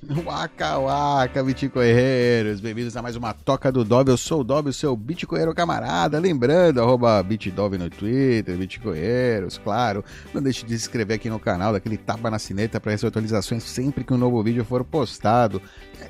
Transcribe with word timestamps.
Waka 0.24 0.78
waka, 0.78 1.42
bitcoinheiros, 1.42 2.60
bem-vindos 2.60 2.96
a 2.96 3.02
mais 3.02 3.16
uma 3.16 3.34
Toca 3.34 3.72
do 3.72 3.82
Dob, 3.82 4.08
eu 4.08 4.16
sou 4.16 4.42
o 4.42 4.44
Dob, 4.44 4.70
o 4.70 4.72
seu 4.72 4.94
bitcoinheiro 4.94 5.52
camarada, 5.52 6.20
lembrando, 6.20 6.80
arroba 6.80 7.20
bitdob 7.20 7.76
no 7.76 7.90
Twitter, 7.90 8.56
bitcoinheiros, 8.56 9.58
claro, 9.58 10.04
não 10.32 10.40
deixe 10.40 10.64
de 10.64 10.78
se 10.78 10.84
inscrever 10.84 11.16
aqui 11.16 11.28
no 11.28 11.40
canal, 11.40 11.72
daquele 11.72 11.96
tapa 11.96 12.30
na 12.30 12.38
sineta 12.38 12.78
para 12.78 12.92
receber 12.92 13.08
atualizações 13.08 13.64
sempre 13.64 14.04
que 14.04 14.14
um 14.14 14.18
novo 14.18 14.40
vídeo 14.40 14.64
for 14.64 14.84
postado, 14.84 15.60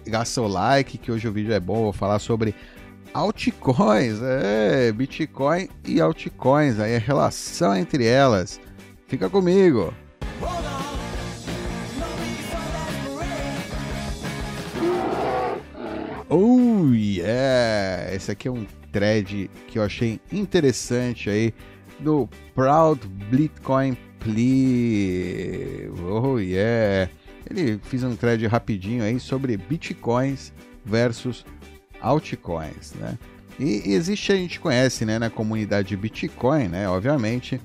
gasta 0.06 0.42
o 0.42 0.46
like, 0.46 0.98
que 0.98 1.10
hoje 1.10 1.26
o 1.26 1.32
vídeo 1.32 1.54
é 1.54 1.60
bom, 1.60 1.84
vou 1.84 1.92
falar 1.92 2.18
sobre 2.18 2.54
altcoins, 3.14 4.20
é, 4.22 4.92
bitcoin 4.92 5.66
e 5.86 5.98
altcoins, 5.98 6.78
aí 6.78 6.94
a 6.94 6.98
relação 6.98 7.74
entre 7.74 8.04
elas, 8.04 8.60
fica 9.06 9.30
comigo. 9.30 9.94
Oh 16.30 16.92
yeah! 16.92 18.14
Esse 18.14 18.30
aqui 18.30 18.48
é 18.48 18.50
um 18.50 18.66
thread 18.92 19.50
que 19.66 19.78
eu 19.78 19.82
achei 19.82 20.20
interessante 20.30 21.30
aí 21.30 21.54
do 21.98 22.28
Proud 22.54 23.06
Bitcoin 23.30 23.96
Plea. 24.20 25.90
Oh 26.06 26.38
yeah! 26.38 27.10
Ele 27.48 27.80
fez 27.82 28.04
um 28.04 28.14
thread 28.14 28.46
rapidinho 28.46 29.02
aí 29.02 29.18
sobre 29.18 29.56
bitcoins 29.56 30.52
versus 30.84 31.46
altcoins, 32.00 32.92
né? 32.94 33.18
E 33.58 33.92
existe, 33.92 34.30
a 34.30 34.36
gente 34.36 34.60
conhece, 34.60 35.04
né, 35.04 35.18
na 35.18 35.30
comunidade 35.30 35.96
Bitcoin, 35.96 36.68
né, 36.68 36.88
obviamente, 36.88 37.60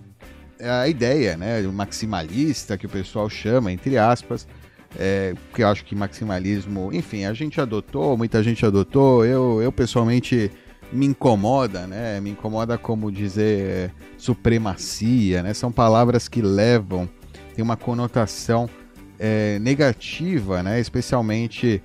a 0.59 0.87
ideia, 0.87 1.37
né, 1.37 1.61
maximalista 1.63 2.77
que 2.77 2.87
o 2.87 2.89
pessoal 2.89 3.29
chama, 3.29 3.71
entre 3.71 3.95
aspas, 3.97 4.47
é, 4.97 5.33
que 5.53 5.63
eu 5.63 5.67
acho 5.67 5.83
que 5.85 5.95
maximalismo, 5.95 6.91
enfim, 6.93 7.25
a 7.25 7.33
gente 7.33 7.59
adotou, 7.59 8.17
muita 8.17 8.43
gente 8.43 8.65
adotou, 8.65 9.25
eu, 9.25 9.61
eu 9.61 9.71
pessoalmente 9.71 10.51
me 10.91 11.05
incomoda, 11.07 11.87
né? 11.87 12.19
Me 12.19 12.29
incomoda 12.29 12.77
como 12.77 13.11
dizer 13.11 13.59
é, 13.59 13.91
supremacia, 14.17 15.41
né? 15.41 15.53
São 15.53 15.71
palavras 15.71 16.27
que 16.27 16.41
levam, 16.41 17.09
tem 17.55 17.63
uma 17.63 17.75
conotação 17.75 18.69
é, 19.17 19.57
negativa, 19.59 20.61
né? 20.61 20.79
Especialmente, 20.79 21.81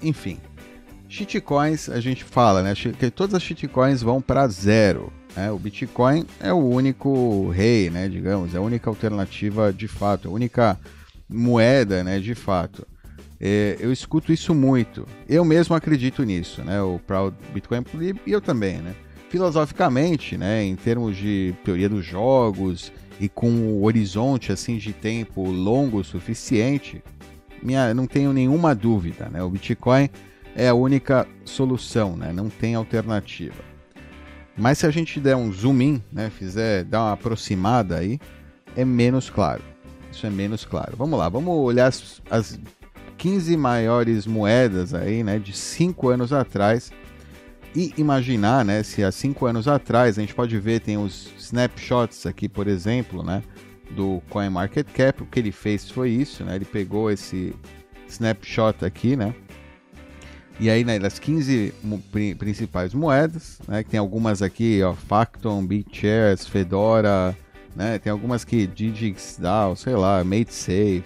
enfim, 0.00 0.38
shitcoins 1.08 1.88
a 1.88 2.00
gente 2.00 2.22
fala, 2.22 2.62
né? 2.62 2.74
Que 2.74 3.10
todas 3.10 3.34
as 3.34 3.42
shitcoins 3.42 4.02
vão 4.02 4.20
para 4.20 4.46
zero. 4.48 5.12
Né? 5.34 5.50
O 5.50 5.58
Bitcoin 5.58 6.26
é 6.40 6.52
o 6.52 6.58
único 6.58 7.48
rei, 7.50 7.90
né? 7.90 8.08
Digamos, 8.08 8.54
é 8.54 8.58
a 8.58 8.60
única 8.60 8.88
alternativa 8.88 9.72
de 9.72 9.88
fato, 9.88 10.28
a 10.28 10.30
única 10.30 10.78
moeda, 11.32 12.04
né, 12.04 12.18
de 12.18 12.34
fato. 12.34 12.86
É, 13.44 13.76
eu 13.80 13.92
escuto 13.92 14.32
isso 14.32 14.54
muito. 14.54 15.04
Eu 15.28 15.44
mesmo 15.44 15.74
acredito 15.74 16.22
nisso, 16.22 16.62
né? 16.62 16.80
O 16.80 17.00
Proud 17.00 17.36
Bitcoin 17.52 17.84
e 18.24 18.30
eu 18.30 18.40
também, 18.40 18.76
né? 18.76 18.94
Filosoficamente, 19.28 20.36
né, 20.36 20.62
em 20.62 20.76
termos 20.76 21.16
de 21.16 21.52
teoria 21.64 21.88
dos 21.88 22.04
jogos 22.04 22.92
e 23.18 23.28
com 23.28 23.50
o 23.50 23.84
horizonte 23.84 24.52
assim 24.52 24.76
de 24.76 24.92
tempo 24.92 25.50
longo 25.50 25.98
o 25.98 26.04
suficiente, 26.04 27.02
minha, 27.60 27.92
não 27.94 28.06
tenho 28.06 28.32
nenhuma 28.32 28.74
dúvida, 28.74 29.28
né? 29.28 29.42
O 29.42 29.50
Bitcoin 29.50 30.08
é 30.54 30.68
a 30.68 30.74
única 30.74 31.26
solução, 31.44 32.16
né? 32.16 32.32
Não 32.32 32.48
tem 32.48 32.76
alternativa. 32.76 33.64
Mas 34.56 34.78
se 34.78 34.86
a 34.86 34.90
gente 34.90 35.18
der 35.18 35.34
um 35.34 35.50
zoom 35.50 35.80
in, 35.80 36.02
né, 36.12 36.30
fizer 36.30 36.84
dar 36.84 37.00
uma 37.00 37.12
aproximada 37.14 37.96
aí, 37.96 38.20
é 38.76 38.84
menos 38.84 39.30
claro 39.30 39.71
isso 40.12 40.26
é 40.26 40.30
menos 40.30 40.64
claro. 40.64 40.96
Vamos 40.96 41.18
lá, 41.18 41.28
vamos 41.28 41.54
olhar 41.54 41.86
as, 41.86 42.20
as 42.30 42.58
15 43.18 43.56
maiores 43.56 44.26
moedas 44.26 44.94
aí, 44.94 45.22
né, 45.22 45.38
de 45.38 45.52
5 45.52 46.08
anos 46.08 46.32
atrás 46.32 46.92
e 47.74 47.94
imaginar, 47.96 48.64
né, 48.64 48.82
se 48.82 49.02
há 49.02 49.10
5 49.10 49.46
anos 49.46 49.66
atrás, 49.66 50.18
a 50.18 50.20
gente 50.20 50.34
pode 50.34 50.58
ver, 50.58 50.80
tem 50.80 50.98
os 50.98 51.32
snapshots 51.38 52.26
aqui, 52.26 52.48
por 52.48 52.68
exemplo, 52.68 53.22
né, 53.22 53.42
do 53.90 54.20
CoinMarketCap, 54.28 55.22
o 55.22 55.26
que 55.26 55.38
ele 55.38 55.52
fez 55.52 55.90
foi 55.90 56.10
isso, 56.10 56.44
né, 56.44 56.56
ele 56.56 56.64
pegou 56.64 57.10
esse 57.10 57.54
snapshot 58.08 58.84
aqui, 58.84 59.16
né, 59.16 59.34
e 60.60 60.68
aí, 60.68 60.84
né, 60.84 60.98
das 60.98 61.18
15 61.18 61.72
principais 62.38 62.92
moedas, 62.92 63.58
né, 63.66 63.82
que 63.82 63.90
tem 63.90 63.98
algumas 63.98 64.42
aqui, 64.42 64.82
ó, 64.82 64.92
Facton, 64.92 65.64
BitShares, 65.66 66.46
Fedora, 66.46 67.36
né? 67.74 67.98
Tem 67.98 68.10
algumas 68.10 68.44
que 68.44 68.66
Digix, 68.66 69.38
DAO, 69.40 69.76
sei 69.76 69.94
lá, 69.94 70.22
Made 70.24 70.52
Safe. 70.52 71.04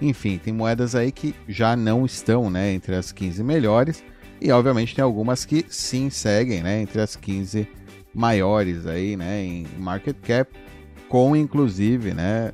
Enfim, 0.00 0.38
tem 0.38 0.52
moedas 0.52 0.94
aí 0.94 1.10
que 1.10 1.34
já 1.48 1.74
não 1.74 2.06
estão, 2.06 2.48
né, 2.48 2.72
entre 2.72 2.94
as 2.94 3.10
15 3.10 3.42
melhores 3.42 4.04
e 4.40 4.52
obviamente 4.52 4.94
tem 4.94 5.02
algumas 5.02 5.44
que 5.44 5.64
sim 5.68 6.08
seguem, 6.10 6.62
né, 6.62 6.80
entre 6.80 7.00
as 7.00 7.16
15 7.16 7.68
maiores 8.14 8.86
aí, 8.86 9.16
né, 9.16 9.42
em 9.42 9.66
market 9.76 10.16
cap, 10.22 10.52
com 11.08 11.34
inclusive, 11.34 12.14
né, 12.14 12.52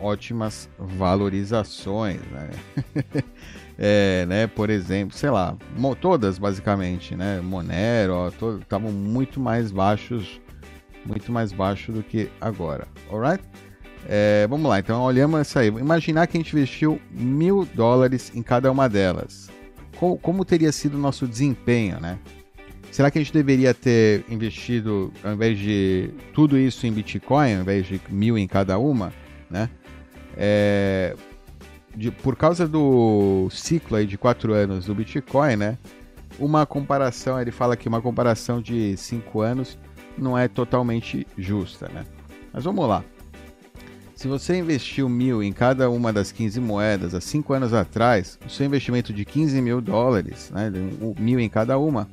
ótimas 0.00 0.68
valorizações, 0.76 2.20
né? 2.32 2.50
é, 3.78 4.26
né, 4.26 4.46
por 4.48 4.68
exemplo, 4.68 5.16
sei 5.16 5.30
lá, 5.30 5.56
todas 6.00 6.38
basicamente, 6.38 7.14
né, 7.14 7.40
Monero, 7.40 8.32
estavam 8.60 8.90
muito 8.90 9.38
mais 9.38 9.70
baixos 9.70 10.40
muito 11.04 11.32
mais 11.32 11.52
baixo 11.52 11.92
do 11.92 12.02
que 12.02 12.30
agora, 12.40 12.86
alright? 13.10 13.42
É, 14.08 14.46
vamos 14.48 14.68
lá, 14.68 14.80
então 14.80 15.02
olhamos 15.02 15.40
essa 15.40 15.60
aí. 15.60 15.68
Imaginar 15.68 16.26
que 16.26 16.36
a 16.36 16.40
gente 16.40 16.52
investiu 16.54 17.00
mil 17.10 17.64
dólares 17.74 18.32
em 18.34 18.42
cada 18.42 18.70
uma 18.70 18.88
delas. 18.88 19.48
Como, 19.96 20.18
como 20.18 20.44
teria 20.44 20.72
sido 20.72 20.96
o 20.96 21.00
nosso 21.00 21.26
desempenho, 21.26 22.00
né? 22.00 22.18
Será 22.90 23.10
que 23.10 23.18
a 23.18 23.22
gente 23.22 23.32
deveria 23.32 23.72
ter 23.72 24.24
investido, 24.28 25.12
ao 25.24 25.32
invés 25.32 25.58
de 25.58 26.10
tudo 26.34 26.58
isso 26.58 26.86
em 26.86 26.92
Bitcoin, 26.92 27.54
ao 27.54 27.60
invés 27.62 27.86
de 27.86 28.00
mil 28.10 28.36
em 28.36 28.46
cada 28.46 28.78
uma, 28.78 29.12
né? 29.48 29.70
É, 30.36 31.14
de, 31.96 32.10
por 32.10 32.36
causa 32.36 32.66
do 32.66 33.48
ciclo 33.50 33.96
aí 33.96 34.06
de 34.06 34.18
quatro 34.18 34.52
anos 34.52 34.86
do 34.86 34.94
Bitcoin, 34.94 35.56
né? 35.56 35.78
Uma 36.38 36.66
comparação, 36.66 37.40
ele 37.40 37.50
fala 37.50 37.76
que 37.76 37.88
uma 37.88 38.00
comparação 38.00 38.60
de 38.60 38.96
cinco 38.96 39.40
anos 39.40 39.78
não 40.16 40.36
é 40.36 40.48
totalmente 40.48 41.26
justa, 41.36 41.88
né? 41.88 42.04
Mas 42.52 42.64
vamos 42.64 42.86
lá. 42.86 43.04
Se 44.14 44.28
você 44.28 44.56
investiu 44.56 45.08
mil 45.08 45.42
em 45.42 45.52
cada 45.52 45.90
uma 45.90 46.12
das 46.12 46.30
15 46.30 46.60
moedas 46.60 47.12
há 47.12 47.20
5 47.20 47.52
anos 47.54 47.74
atrás, 47.74 48.38
o 48.46 48.48
seu 48.48 48.64
investimento 48.64 49.12
de 49.12 49.24
15 49.24 49.60
mil 49.60 49.80
dólares, 49.80 50.50
né, 50.54 50.70
mil 51.18 51.40
em 51.40 51.48
cada 51.48 51.76
uma, 51.76 52.08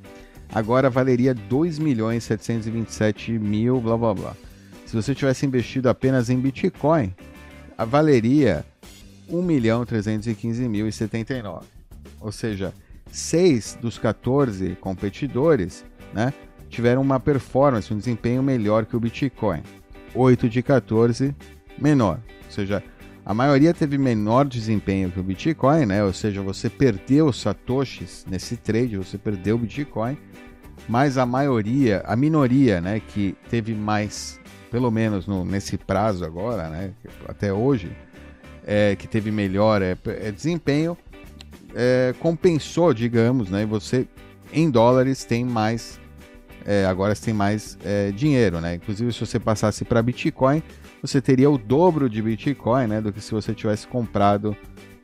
agora 0.52 0.90
valeria 0.90 1.36
2 1.36 1.78
milhões 1.78 2.24
727 2.24 3.34
mil, 3.34 3.80
blá 3.80 3.96
blá 3.96 4.14
blá. 4.16 4.36
Se 4.88 4.96
você 4.96 5.14
tivesse 5.14 5.46
investido 5.46 5.88
apenas 5.88 6.32
em 6.32 6.40
Bitcoin, 6.40 7.14
valeria 7.78 8.66
1 9.30 9.42
milhão 9.44 9.86
315 9.86 10.68
mil 10.68 10.88
e 10.88 10.92
79. 10.92 11.68
Ou 12.20 12.32
seja, 12.32 12.74
6 13.12 13.78
dos 13.80 14.00
14 14.00 14.76
competidores 14.82 15.86
né, 16.12 16.34
tiveram 16.70 17.02
uma 17.02 17.20
performance, 17.20 17.94
um 17.94 17.98
desempenho 17.98 18.42
melhor 18.44 18.86
que 18.86 18.96
o 18.96 19.00
Bitcoin. 19.00 19.62
8 20.14 20.50
de 20.50 20.64
14 20.64 21.36
menor. 21.78 22.20
Ou 22.46 22.52
seja, 22.52 22.84
a 23.26 23.34
maioria 23.34 23.74
teve 23.74 23.98
menor 23.98 24.46
desempenho 24.46 25.12
que 25.12 25.20
o 25.20 25.24
Bitcoin, 25.24 25.86
né? 25.86 26.04
Ou 26.04 26.14
seja, 26.14 26.42
você 26.42 26.70
perdeu 26.70 27.28
os 27.28 27.40
satoshis 27.40 28.26
nesse 28.30 28.58
trade, 28.58 28.98
você 28.98 29.18
perdeu 29.18 29.56
o 29.56 29.60
Bitcoin, 29.60 30.18
mas 30.88 31.18
a 31.18 31.26
maioria, 31.26 32.02
a 32.06 32.16
minoria, 32.16 32.82
né, 32.82 33.00
que 33.00 33.36
teve 33.50 33.76
mais, 33.76 34.40
pelo 34.72 34.90
menos 34.90 35.28
no, 35.28 35.46
nesse 35.46 35.78
prazo 35.78 36.26
agora, 36.26 36.70
né, 36.70 36.92
até 37.28 37.54
hoje, 37.54 37.92
é, 38.66 38.96
que 38.96 39.08
teve 39.08 39.30
melhor 39.32 39.82
é, 39.82 39.96
é 40.06 40.32
desempenho, 40.32 40.98
é, 41.76 42.14
compensou, 42.20 42.94
digamos, 42.94 43.50
né? 43.50 43.66
Você 43.66 44.08
em 44.52 44.70
dólares 44.70 45.24
tem 45.24 45.46
mais 45.46 46.00
é, 46.70 46.86
agora 46.86 47.16
você 47.16 47.26
tem 47.26 47.34
mais 47.34 47.80
é, 47.84 48.12
dinheiro, 48.12 48.62
né? 48.62 48.76
Inclusive, 48.76 49.12
se 49.12 49.20
você 49.20 49.40
passasse 49.40 49.84
para 49.84 50.04
Bitcoin, 50.04 50.62
você 51.02 51.20
teria 51.20 51.50
o 51.50 51.58
dobro 51.58 52.08
de 52.08 52.22
Bitcoin, 52.22 52.86
né? 52.86 53.02
Do 53.02 53.12
que 53.12 53.20
se 53.20 53.32
você 53.32 53.56
tivesse 53.56 53.88
comprado 53.88 54.56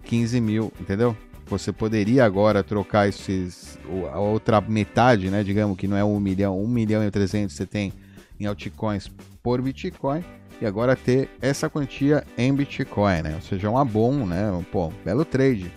15 0.03 0.39
mil, 0.39 0.71
entendeu? 0.79 1.17
Você 1.47 1.73
poderia 1.73 2.23
agora 2.23 2.62
trocar 2.62 3.09
esses, 3.09 3.79
a 4.13 4.19
outra 4.19 4.62
metade, 4.62 5.31
né? 5.31 5.44
Digamos 5.44 5.75
que 5.75 5.88
não 5.88 5.97
é 5.97 6.06
1 6.06 6.19
milhão, 6.19 6.63
1 6.63 6.67
milhão 6.67 7.03
e 7.03 7.09
300 7.09 7.56
você 7.56 7.65
tem 7.65 7.91
em 8.39 8.45
altcoins 8.45 9.09
por 9.41 9.59
Bitcoin 9.59 10.23
e 10.61 10.68
agora 10.68 10.95
ter 10.95 11.31
essa 11.41 11.68
quantia 11.68 12.23
em 12.38 12.53
Bitcoin, 12.53 13.23
né? 13.23 13.33
Ou 13.33 13.41
seja, 13.41 13.71
um 13.71 13.85
bom, 13.85 14.23
né? 14.23 14.63
Pô, 14.71 14.94
belo 15.03 15.25
trade. 15.25 15.71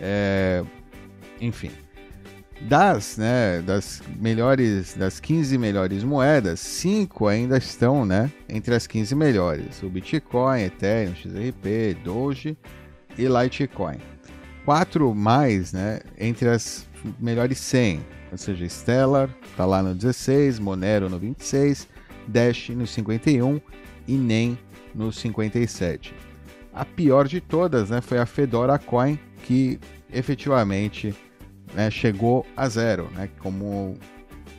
É... 0.00 0.64
Enfim, 1.38 1.70
das, 2.60 3.16
né, 3.16 3.62
das 3.62 4.02
melhores, 4.18 4.94
das 4.94 5.20
15 5.20 5.58
melhores 5.58 6.02
moedas, 6.02 6.60
5 6.60 7.26
ainda 7.26 7.58
estão, 7.58 8.04
né, 8.04 8.30
entre 8.48 8.74
as 8.74 8.86
15 8.86 9.14
melhores. 9.14 9.82
O 9.82 9.88
Bitcoin, 9.88 10.62
Ethereum, 10.62 11.14
XRP, 11.14 11.96
Doge 12.02 12.56
e 13.18 13.26
Litecoin. 13.26 13.98
quatro 14.64 15.14
mais, 15.14 15.72
né, 15.72 16.00
entre 16.18 16.48
as 16.48 16.86
melhores 17.20 17.58
100, 17.58 18.00
ou 18.32 18.38
seja, 18.38 18.68
Stellar 18.68 19.30
tá 19.56 19.64
lá 19.64 19.82
no 19.82 19.94
16, 19.94 20.58
Monero 20.58 21.08
no 21.08 21.18
26, 21.18 21.86
Dash 22.26 22.70
no 22.70 22.86
51 22.86 23.60
e 24.08 24.16
NEM 24.16 24.58
no 24.94 25.12
57. 25.12 26.12
A 26.74 26.84
pior 26.84 27.28
de 27.28 27.40
todas, 27.40 27.90
né, 27.90 28.00
foi 28.00 28.18
a 28.18 28.26
Fedora 28.26 28.78
Coin, 28.78 29.18
que 29.44 29.78
efetivamente 30.12 31.14
né, 31.76 31.90
chegou 31.90 32.46
a 32.56 32.66
zero, 32.70 33.10
né, 33.14 33.28
como, 33.38 33.98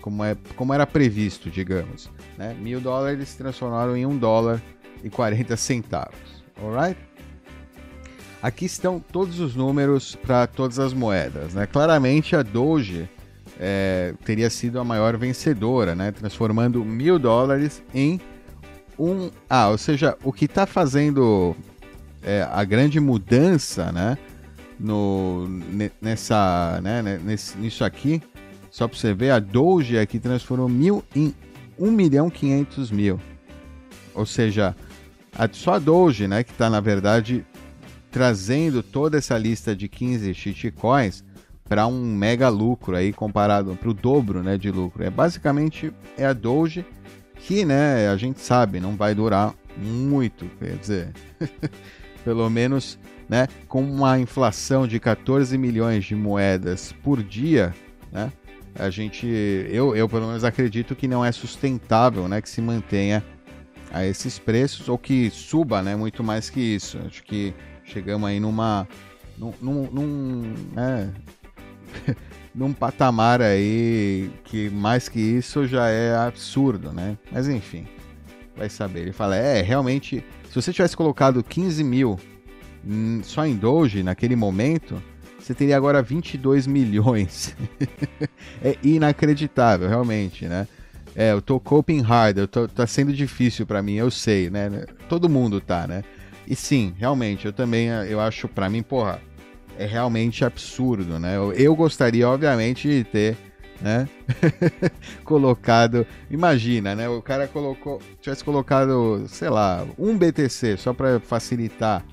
como, 0.02 0.24
é, 0.24 0.38
como 0.56 0.72
era 0.72 0.86
previsto, 0.86 1.50
digamos. 1.50 2.12
Né? 2.38 2.56
Mil 2.62 2.80
dólares 2.80 3.30
se 3.30 3.38
transformaram 3.38 3.98
em 3.98 4.06
um 4.06 4.16
dólar 4.16 4.62
e 5.04 5.10
40 5.10 5.58
centavos. 5.58 6.44
Alright? 6.62 7.00
Aqui 8.40 8.66
estão 8.66 9.00
todos 9.00 9.40
os 9.40 9.56
números 9.56 10.16
para 10.16 10.46
todas 10.46 10.78
as 10.78 10.94
moedas. 10.94 11.56
Né? 11.56 11.66
Claramente 11.66 12.36
a 12.36 12.44
Doge 12.44 13.10
é, 13.60 14.14
teria 14.24 14.52
sido 14.52 14.80
a 14.80 14.84
maior 14.84 15.18
vencedora, 15.18 15.96
né? 15.96 16.12
transformando 16.12 16.86
mil 16.86 17.18
dólares 17.18 17.82
em 17.96 18.22
um. 18.98 19.32
Ah, 19.50 19.70
ou 19.70 19.78
seja, 19.80 20.16
o 20.24 20.32
que 20.32 20.46
está 20.46 20.68
fazendo 20.68 21.56
é, 22.22 22.48
a 22.52 22.64
grande 22.64 23.00
mudança 23.00 23.92
né? 23.92 24.20
No, 24.80 25.48
nessa, 26.02 26.80
né? 26.82 27.20
Nesse, 27.24 27.58
nisso 27.58 27.84
aqui, 27.84 28.22
só 28.70 28.88
para 28.88 28.98
você 28.98 29.14
ver, 29.14 29.32
a 29.32 29.40
Doge 29.40 29.98
aqui 29.98 30.20
transformou 30.20 30.70
mil 30.70 31.04
em 31.16 31.34
1 31.80 31.92
milhão 31.92 32.30
500 32.30 32.92
mil. 32.92 33.20
Ou 34.14 34.26
seja, 34.26 34.76
a, 35.36 35.48
só 35.52 35.74
a 35.74 35.80
Doge, 35.80 36.28
né, 36.28 36.44
que 36.44 36.52
está 36.52 36.70
na 36.70 36.80
verdade 36.80 37.46
trazendo 38.12 38.82
toda 38.82 39.18
essa 39.18 39.38
lista 39.38 39.76
de 39.76 39.88
15 39.88 40.34
shitcoins 40.34 41.24
para 41.68 41.86
um 41.86 42.16
mega 42.16 42.50
lucro 42.50 42.96
aí 42.96 43.12
comparado 43.12 43.76
para 43.76 43.90
o 43.90 43.94
dobro, 43.94 44.42
né, 44.42 44.58
de 44.58 44.72
lucro. 44.72 45.04
É 45.04 45.10
basicamente 45.10 45.94
é 46.18 46.26
a 46.26 46.34
Doge 46.34 46.86
que, 47.36 47.66
né, 47.66 48.10
a 48.10 48.18
gente 48.18 48.40
sabe, 48.40 48.80
não 48.80 48.96
vai 48.96 49.14
durar 49.14 49.54
muito, 49.78 50.46
quer 50.60 50.76
dizer, 50.78 51.14
pelo 52.26 52.50
menos, 52.50 52.98
né, 53.30 53.48
com 53.68 53.82
uma 53.84 54.20
inflação 54.20 54.88
de 54.88 55.00
14 55.00 55.58
milhões 55.58 56.06
de 56.06 56.16
moedas 56.16 56.94
por 57.04 57.22
dia, 57.22 57.74
né, 58.12 58.32
a 58.76 58.90
gente, 58.90 59.28
eu, 59.70 59.96
eu 59.96 60.08
pelo 60.08 60.28
menos 60.28 60.44
acredito 60.44 60.96
que 60.96 61.08
não 61.08 61.26
é 61.26 61.32
sustentável, 61.32 62.28
né, 62.28 62.42
que 62.42 62.50
se 62.50 62.62
mantenha 62.62 63.24
a 63.92 64.06
esses 64.06 64.38
preços 64.38 64.88
ou 64.88 64.98
que 64.98 65.30
suba, 65.32 65.82
né, 65.82 65.96
muito 65.96 66.24
mais 66.24 66.50
que 66.50 66.60
isso. 66.60 67.00
Acho 67.06 67.24
que 67.24 67.54
chegamos 67.84 68.30
aí 68.30 68.40
numa, 68.40 68.88
num, 69.38 69.54
num, 69.62 69.92
num, 69.92 70.54
né, 70.74 71.12
num 72.54 72.72
patamar 72.74 73.42
aí 73.42 74.30
que 74.44 74.70
mais 74.70 75.10
que 75.10 75.20
isso 75.20 75.66
já 75.66 75.88
é 75.90 76.16
absurdo, 76.16 76.92
né? 76.92 77.18
Mas 77.32 77.48
enfim, 77.48 77.88
vai 78.56 78.70
saber. 78.70 79.02
Ele 79.02 79.14
fala, 79.14 79.36
é, 79.36 79.62
realmente, 79.62 80.24
se 80.50 80.56
você 80.56 80.72
tivesse 80.72 80.96
colocado 80.96 81.44
15 81.44 81.84
mil 81.84 82.20
só 83.24 83.46
em 83.46 83.56
Doge 83.56 84.04
naquele 84.04 84.36
momento, 84.36 85.02
você 85.40 85.54
teria 85.54 85.78
agora 85.78 86.02
22 86.02 86.66
milhões. 86.68 87.56
é 88.62 88.78
inacreditável, 88.84 89.88
realmente, 89.88 90.46
né? 90.46 90.68
É, 91.16 91.32
eu 91.32 91.42
tô 91.42 91.60
coping 91.60 92.02
hard, 92.02 92.38
eu 92.38 92.48
tô, 92.48 92.68
tá 92.68 92.86
sendo 92.86 93.12
difícil 93.12 93.66
para 93.66 93.82
mim, 93.82 93.96
eu 93.96 94.12
sei, 94.12 94.50
né? 94.50 94.86
Todo 95.10 95.28
mundo 95.28 95.60
tá, 95.60 95.88
né? 95.88 96.04
E 96.48 96.56
sim, 96.56 96.94
realmente, 96.98 97.46
eu 97.46 97.54
também, 97.54 97.88
eu 97.88 98.20
acho 98.20 98.48
para 98.48 98.70
mim, 98.70 98.84
porra, 98.84 99.20
é 99.78 99.86
realmente 99.86 100.46
absurdo, 100.46 101.20
né? 101.20 101.36
Eu, 101.36 101.54
eu 101.54 101.76
gostaria, 101.76 102.28
obviamente, 102.28 102.88
de 102.88 103.04
ter, 103.04 103.38
né? 103.82 104.08
colocado, 105.24 106.06
imagina, 106.30 106.96
né? 106.96 107.10
O 107.10 107.22
cara 107.22 107.48
colocou, 107.48 108.02
tivesse 108.22 108.44
colocado, 108.44 109.26
sei 109.28 109.50
lá, 109.50 109.86
um 109.98 110.18
BTC 110.18 110.78
só 110.78 110.94
para 110.94 111.20
facilitar 111.20 112.04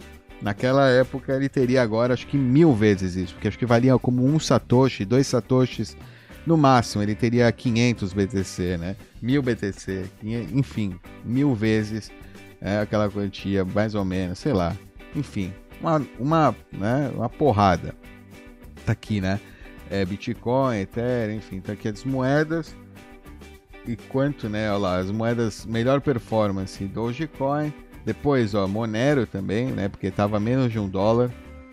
Naquela 0.44 0.90
época 0.90 1.32
ele 1.32 1.48
teria 1.48 1.80
agora 1.80 2.12
acho 2.12 2.26
que 2.26 2.36
mil 2.36 2.74
vezes 2.74 3.16
isso, 3.16 3.32
porque 3.32 3.48
acho 3.48 3.58
que 3.58 3.64
valia 3.64 3.98
como 3.98 4.22
um 4.26 4.38
satoshi, 4.38 5.02
dois 5.02 5.26
satoshis 5.26 5.96
no 6.46 6.58
máximo. 6.58 7.02
Ele 7.02 7.14
teria 7.14 7.50
500 7.50 8.12
BTC, 8.12 8.76
né? 8.76 8.94
Mil 9.22 9.40
BTC, 9.42 10.04
enfim, 10.52 11.00
mil 11.24 11.54
vezes 11.54 12.12
é, 12.60 12.80
aquela 12.80 13.08
quantia, 13.08 13.64
mais 13.64 13.94
ou 13.94 14.04
menos, 14.04 14.38
sei 14.38 14.52
lá. 14.52 14.76
Enfim, 15.16 15.50
uma, 15.80 16.06
uma, 16.18 16.54
né, 16.70 17.10
uma 17.14 17.30
porrada. 17.30 17.94
Tá 18.84 18.92
aqui, 18.92 19.22
né? 19.22 19.40
É, 19.88 20.04
Bitcoin, 20.04 20.76
Ethereum, 20.78 21.38
enfim, 21.38 21.58
tá 21.58 21.72
aqui 21.72 21.88
as 21.88 22.04
moedas. 22.04 22.76
E 23.86 23.96
quanto, 23.96 24.46
né? 24.46 24.70
Olha 24.70 24.78
lá, 24.78 24.98
as 24.98 25.10
moedas 25.10 25.64
melhor 25.64 26.02
performance, 26.02 26.84
Dogecoin, 26.84 27.72
depois, 28.04 28.54
ó, 28.54 28.66
Monero 28.66 29.26
também, 29.26 29.66
né? 29.66 29.88
Porque 29.88 30.08
estava 30.08 30.38
menos 30.38 30.70
de 30.70 30.78
um 30.78 30.88
dólar 30.88 31.30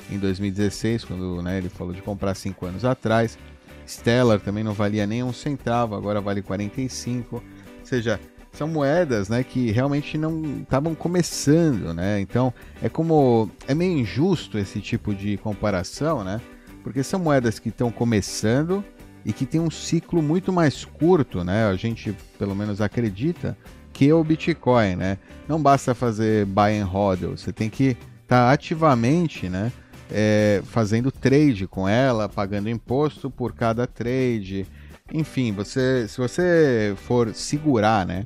em 0.10 0.18
2016, 0.18 1.06
quando 1.06 1.42
né, 1.42 1.58
ele 1.58 1.70
falou 1.70 1.94
de 1.94 2.02
comprar 2.02 2.36
cinco 2.36 2.66
anos 2.66 2.86
atrás. 2.86 3.38
Stellar 3.86 4.40
também 4.40 4.64
não 4.64 4.74
valia 4.74 5.06
nem 5.06 5.24
um 5.24 5.34
centavo, 5.34 5.96
agora 5.96 6.22
vale 6.22 6.42
45. 6.42 7.36
Ou 7.36 7.44
seja, 7.84 8.20
são 8.54 8.68
moedas 8.68 9.30
né, 9.30 9.44
que 9.44 9.72
realmente 9.72 10.18
não 10.18 10.62
estavam 10.62 10.96
começando, 10.96 11.94
né? 11.94 12.20
Então 12.22 12.54
é 12.82 12.88
como. 12.88 13.50
É 13.68 13.74
meio 13.74 13.98
injusto 13.98 14.58
esse 14.58 14.80
tipo 14.80 15.14
de 15.14 15.38
comparação, 15.38 16.24
né? 16.24 16.40
Porque 16.84 17.04
são 17.04 17.20
moedas 17.20 17.60
que 17.60 17.70
estão 17.70 17.92
começando 17.92 18.84
e 19.24 19.32
que 19.32 19.46
tem 19.46 19.62
um 19.62 19.70
ciclo 19.70 20.22
muito 20.22 20.52
mais 20.52 20.84
curto, 20.84 21.44
né? 21.44 21.68
A 21.68 21.76
gente 21.76 22.16
pelo 22.40 22.56
menos 22.56 22.82
acredita 22.82 23.58
que 23.94 24.12
o 24.12 24.24
Bitcoin, 24.24 24.96
né? 24.96 25.18
Não 25.48 25.62
basta 25.62 25.94
fazer 25.94 26.46
buy 26.46 26.78
and 26.78 26.86
hodl, 26.86 27.32
você 27.38 27.52
tem 27.52 27.70
que 27.70 27.98
estar 28.24 28.48
tá 28.48 28.52
ativamente, 28.52 29.50
né? 29.50 29.72
É, 30.10 30.62
fazendo 30.66 31.12
trade 31.12 31.68
com 31.68 31.88
ela, 31.88 32.28
pagando 32.28 32.70
imposto 32.70 33.30
por 33.30 33.54
cada 33.54 33.88
trade. 33.88 34.66
Enfim, 35.14 35.52
você, 35.52 36.06
se 36.08 36.18
você 36.18 36.94
for 36.98 37.34
segurar, 37.34 38.06
né? 38.06 38.26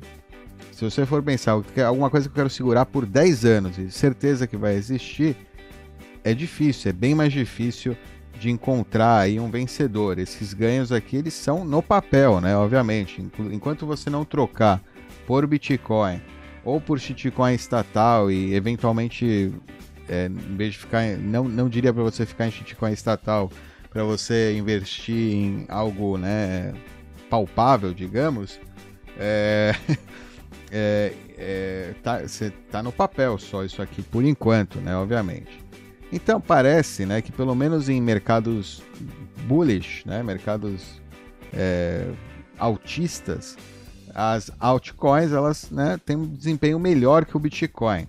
Se 0.72 0.84
você 0.84 1.06
for 1.06 1.24
pensar 1.24 1.52
alguma 1.88 2.10
coisa 2.10 2.28
que 2.28 2.34
eu 2.34 2.36
quero 2.36 2.50
segurar 2.50 2.86
por 2.86 3.06
10 3.06 3.46
anos 3.46 3.78
e 3.78 3.90
certeza 3.90 4.46
que 4.46 4.58
vai 4.58 4.76
existir, 4.76 5.36
é 6.24 6.34
difícil, 6.34 6.90
é 6.90 6.94
bem 6.94 7.16
mais 7.16 7.32
difícil 7.32 7.96
de 8.40 8.50
encontrar 8.50 9.20
aí 9.20 9.40
um 9.40 9.50
vencedor. 9.50 10.20
Esses 10.20 10.54
ganhos 10.54 10.92
aqui 10.92 11.16
eles 11.18 11.34
são 11.34 11.64
no 11.64 11.82
papel, 11.82 12.42
né? 12.42 12.58
Obviamente, 12.58 13.26
enquanto 13.52 13.86
você 13.86 14.10
não 14.10 14.26
trocar 14.26 14.82
por 15.26 15.46
Bitcoin 15.48 16.22
ou 16.64 16.82
por 16.82 17.00
shitcoin 17.00 17.54
estatal 17.54 18.32
e 18.32 18.56
eventualmente, 18.56 19.54
é, 20.10 20.26
em 20.26 20.56
vez 20.56 20.74
de 20.74 20.80
ficar, 20.80 21.06
não, 21.18 21.44
não 21.46 21.70
diria 21.70 21.94
para 21.94 22.04
você 22.04 22.26
ficar 22.26 22.48
em 22.48 22.52
shitcoin 22.52 22.92
estatal, 22.92 23.52
para 23.90 24.04
você 24.04 24.58
investir 24.58 25.16
em 25.16 25.66
algo 25.70 26.18
né, 26.18 26.74
palpável, 27.30 27.94
digamos, 27.94 28.60
é, 29.18 29.76
é, 30.72 31.14
é, 31.38 31.94
tá, 32.04 32.20
você 32.20 32.50
tá 32.72 32.82
no 32.82 32.92
papel 32.92 33.38
só 33.38 33.64
isso 33.64 33.82
aqui 33.82 34.02
por 34.02 34.24
enquanto, 34.26 34.80
né, 34.80 34.96
obviamente. 34.98 35.64
Então 36.12 36.42
parece, 36.42 37.06
né, 37.06 37.22
que 37.22 37.32
pelo 37.32 37.54
menos 37.54 37.90
em 37.90 38.02
mercados 38.02 38.82
bullish, 39.46 40.04
né, 40.06 40.24
mercados 40.24 41.00
é, 41.54 42.08
autistas, 42.58 43.58
as 44.16 44.50
altcoins 44.62 45.34
elas 45.34 45.70
né, 45.70 46.00
têm 46.06 46.16
um 46.16 46.26
desempenho 46.26 46.80
melhor 46.80 47.26
que 47.26 47.36
o 47.36 47.40
Bitcoin. 47.40 48.08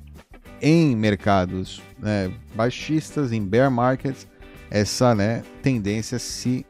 Em 0.63 0.95
mercados 0.95 1.83
né, 1.99 2.33
baixistas, 2.55 3.33
em 3.33 3.45
bear 3.45 3.71
markets, 3.71 4.27
essa 4.71 5.15
né, 5.15 5.43
tendência 5.63 6.19
se 6.19 6.65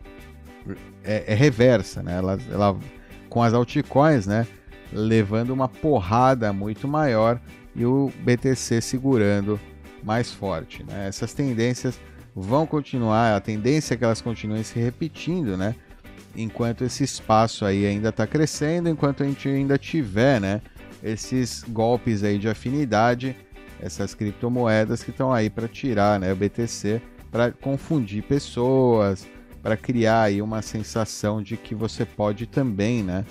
é, 1.05 1.33
é 1.33 1.35
reversa, 1.35 2.03
né? 2.03 2.17
Ela, 2.17 2.39
ela, 2.51 2.77
com 3.29 3.43
as 3.43 3.55
altcoins, 3.55 4.27
né, 4.27 4.47
levando 4.93 5.51
uma 5.51 5.69
porrada 5.69 6.53
muito 6.53 6.89
maior 6.89 7.41
e 7.75 7.85
o 7.85 8.11
BTC 8.21 8.81
segurando 8.81 9.61
mais 10.03 10.33
forte. 10.33 10.83
Né? 10.83 11.07
Essas 11.09 11.33
tendências 11.35 12.01
vão 12.35 12.67
continuar, 12.67 13.37
a 13.37 13.41
tendência 13.41 13.95
é 13.95 13.97
que 13.97 14.05
elas 14.05 14.21
continuem 14.21 14.63
se 14.63 14.79
repetindo, 14.79 15.57
né? 15.57 15.75
Enquanto 16.37 16.85
esse 16.85 17.03
espaço 17.03 17.65
aí 17.65 17.87
ainda 17.87 18.11
está 18.11 18.27
crescendo, 18.27 18.89
enquanto 18.89 19.23
a 19.23 19.27
gente 19.27 19.49
ainda 19.49 19.79
tiver, 19.79 20.41
né, 20.41 20.61
esses 21.03 21.65
golpes 21.69 22.23
aí 22.23 22.39
de 22.39 22.49
afinidade, 22.49 23.37
essas 23.81 24.15
criptomoedas 24.15 25.03
que 25.03 25.11
estão 25.11 25.33
aí 25.33 25.51
para 25.51 25.69
tirar, 25.69 26.21
né, 26.21 26.33
o 26.33 26.37
BTC, 26.37 27.01
para 27.31 27.51
confundir 27.53 28.23
pessoas, 28.23 29.27
para 29.63 29.77
criar 29.77 30.23
aí 30.23 30.41
uma 30.41 30.63
sensação 30.63 31.43
de 31.43 31.57
que 31.57 31.75
você 31.75 32.05
pode 32.05 32.47
também, 32.47 33.03
né, 33.03 33.25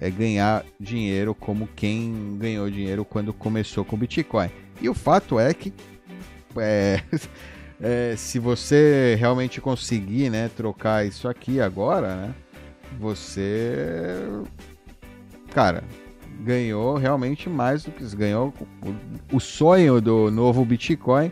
é, 0.00 0.10
ganhar 0.10 0.64
dinheiro 0.78 1.34
como 1.34 1.68
quem 1.76 2.36
ganhou 2.38 2.70
dinheiro 2.70 3.04
quando 3.04 3.32
começou 3.32 3.84
com 3.84 3.96
o 3.96 3.98
Bitcoin. 3.98 4.50
E 4.80 4.88
o 4.88 4.94
fato 4.94 5.38
é 5.38 5.52
que 5.52 5.72
é, 6.56 7.02
é, 7.80 8.14
se 8.16 8.38
você 8.38 9.16
realmente 9.18 9.60
conseguir, 9.60 10.30
né, 10.30 10.50
trocar 10.56 11.06
isso 11.06 11.28
aqui 11.28 11.60
agora, 11.60 12.16
né, 12.16 12.34
você, 12.98 14.16
cara, 15.52 15.84
ganhou 16.40 16.96
realmente 16.96 17.48
mais 17.48 17.84
do 17.84 17.90
que 17.90 18.04
ganhou 18.16 18.52
o, 19.32 19.38
sonho 19.38 20.00
do 20.00 20.30
novo 20.30 20.64
Bitcoin, 20.64 21.30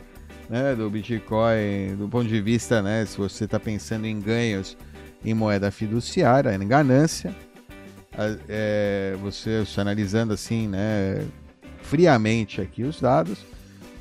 né, 0.49 0.75
do 0.75 0.89
Bitcoin, 0.91 1.97
do 1.97 2.09
ponto 2.09 2.29
de 2.29 2.41
vista, 2.41 2.83
né, 2.83 3.05
se 3.07 3.17
você 3.17 3.45
está 3.45 3.59
pensando 3.59 4.07
em 4.07 4.21
ganhos 4.21 4.77
em 5.25 5.35
moeda 5.35 5.71
fiduciária, 5.71 6.55
em 6.55 6.69
ganância, 6.69 7.35
é, 8.49 9.17
você 9.21 9.65
analisando 9.77 10.33
assim, 10.33 10.69
né, 10.69 11.27
friamente 11.83 12.61
aqui 12.61 12.83
os 12.83 13.01
dados, 13.01 13.39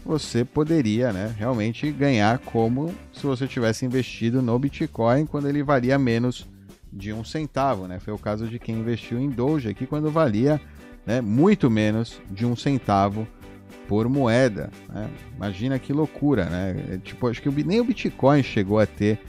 você 0.06 0.46
poderia, 0.46 1.12
né, 1.12 1.34
realmente 1.38 1.92
ganhar 1.92 2.40
como 2.40 2.94
se 3.12 3.24
você 3.26 3.48
tivesse 3.48 3.86
investido 3.86 4.42
no 4.42 4.58
Bitcoin 4.58 5.26
quando 5.26 5.48
ele 5.50 5.64
valia 5.64 5.98
menos 5.98 6.48
de 6.98 7.14
um 7.14 7.24
centavo, 7.24 7.88
né? 7.88 8.00
Foi 8.00 8.14
o 8.14 8.18
caso 8.18 8.48
de 8.48 8.58
quem 8.58 8.76
investiu 8.76 9.20
em 9.20 9.30
Doge 9.30 9.70
aqui 9.70 9.86
quando 9.86 10.10
valia, 10.10 10.60
né, 11.06 11.22
muito 11.22 11.70
menos 11.70 12.20
de 12.30 12.46
um 12.46 12.56
centavo 12.56 13.28
por 13.88 14.10
moeda. 14.10 14.70
Né? 14.90 15.10
Imagina 15.36 15.80
que 15.80 15.94
loucura, 15.94 16.46
né? 16.46 16.76
É, 16.94 16.98
tipo, 16.98 17.28
acho 17.28 17.42
que 17.42 17.50
nem 17.64 17.80
o 17.80 17.84
Bitcoin 17.84 18.42
chegou 18.42 18.80
a 18.80 18.86
ter 18.86 19.20